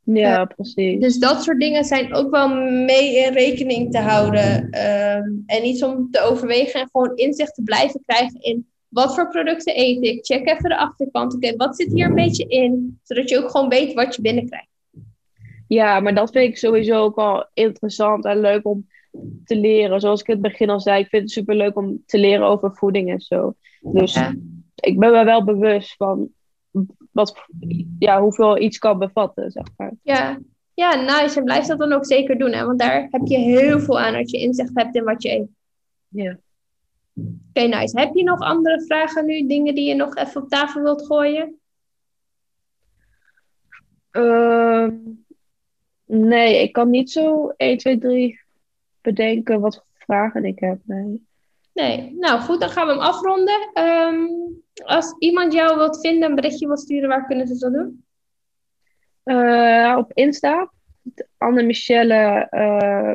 [0.04, 1.00] Ja, precies.
[1.00, 2.48] Dus dat soort dingen zijn ook wel
[2.84, 4.70] mee in rekening te houden.
[4.70, 9.28] Ehm, en iets om te overwegen en gewoon inzicht te blijven krijgen in wat voor
[9.28, 10.24] producten eet ik.
[10.24, 11.34] Check even de achterkant.
[11.34, 12.98] Oké, wat zit hier een beetje in?
[13.02, 14.68] Zodat je ook gewoon weet wat je binnenkrijgt.
[15.68, 18.88] Ja, maar dat vind ik sowieso ook wel interessant en leuk om
[19.44, 20.00] te leren.
[20.00, 22.46] Zoals ik in het begin al zei, ik vind het super leuk om te leren
[22.46, 23.54] over voeding en zo.
[23.80, 24.34] Dus Ja.
[24.74, 26.28] ik ben me wel bewust van
[27.14, 27.34] wat,
[27.98, 29.92] ja, hoeveel iets kan bevatten, zeg maar.
[30.02, 30.38] Ja.
[30.74, 31.38] ja, nice.
[31.38, 32.52] En blijf dat dan ook zeker doen.
[32.52, 32.64] Hè?
[32.66, 35.48] Want daar heb je heel veel aan als je inzicht hebt in wat je eet.
[36.08, 36.38] Ja.
[37.48, 38.00] Oké, nice.
[38.00, 39.46] Heb je nog andere vragen nu?
[39.46, 41.58] Dingen die je nog even op tafel wilt gooien?
[44.10, 44.96] Ehm,
[46.04, 48.40] nee, ik kan niet zo 1, 2, 3
[49.00, 50.78] bedenken wat vragen ik heb.
[50.82, 51.26] Nee.
[51.72, 53.70] Nee, nou goed, dan gaan we hem afronden.
[53.72, 54.26] Ehm,
[54.82, 58.04] als iemand jou wilt vinden, een berichtje wilt sturen, waar kunnen ze dat doen?
[59.24, 60.72] Uh, op Insta,
[61.38, 63.14] Anne-Michelle uh,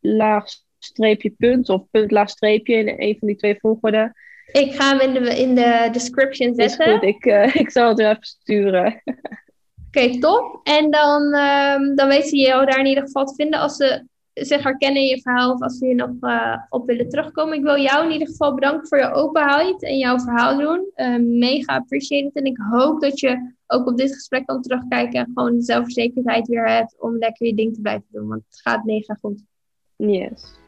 [0.00, 0.44] laag
[0.78, 4.14] streepje punt of punt laag streepje in een van die twee volgorde.
[4.52, 6.86] Ik ga hem in de, in de description zetten.
[6.86, 9.02] Is goed, ik, uh, ik zal het even sturen.
[9.04, 9.18] Oké,
[9.86, 10.60] okay, top.
[10.62, 14.04] En dan, um, dan weten ze jou daar in ieder geval te vinden als ze
[14.44, 17.54] zich herkennen in je verhaal of als ze hier nog uh, op willen terugkomen.
[17.54, 20.90] Ik wil jou in ieder geval bedanken voor je openheid en jouw verhaal doen.
[20.96, 22.32] Uh, mega appreciated.
[22.32, 26.48] En ik hoop dat je ook op dit gesprek kan terugkijken en gewoon de zelfverzekerdheid
[26.48, 28.28] weer hebt om lekker je ding te blijven doen.
[28.28, 29.42] Want het gaat mega goed.
[29.96, 30.58] Yes.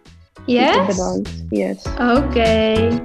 [0.47, 0.87] Yes?
[0.87, 1.45] Bedankt.
[1.49, 1.87] Yes.
[1.87, 2.27] Oké.
[2.27, 3.01] Okay.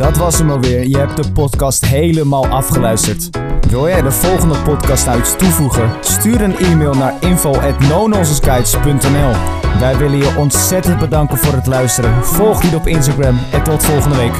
[0.00, 0.88] Dat was hem alweer.
[0.88, 3.30] Je hebt de podcast helemaal afgeluisterd.
[3.68, 5.90] Wil jij de volgende podcast nou iets toevoegen?
[6.00, 9.32] Stuur een e-mail naar info@nononsenskites.nl.
[9.78, 12.24] Wij willen je ontzettend bedanken voor het luisteren.
[12.24, 14.34] Volg hier op Instagram en tot volgende week.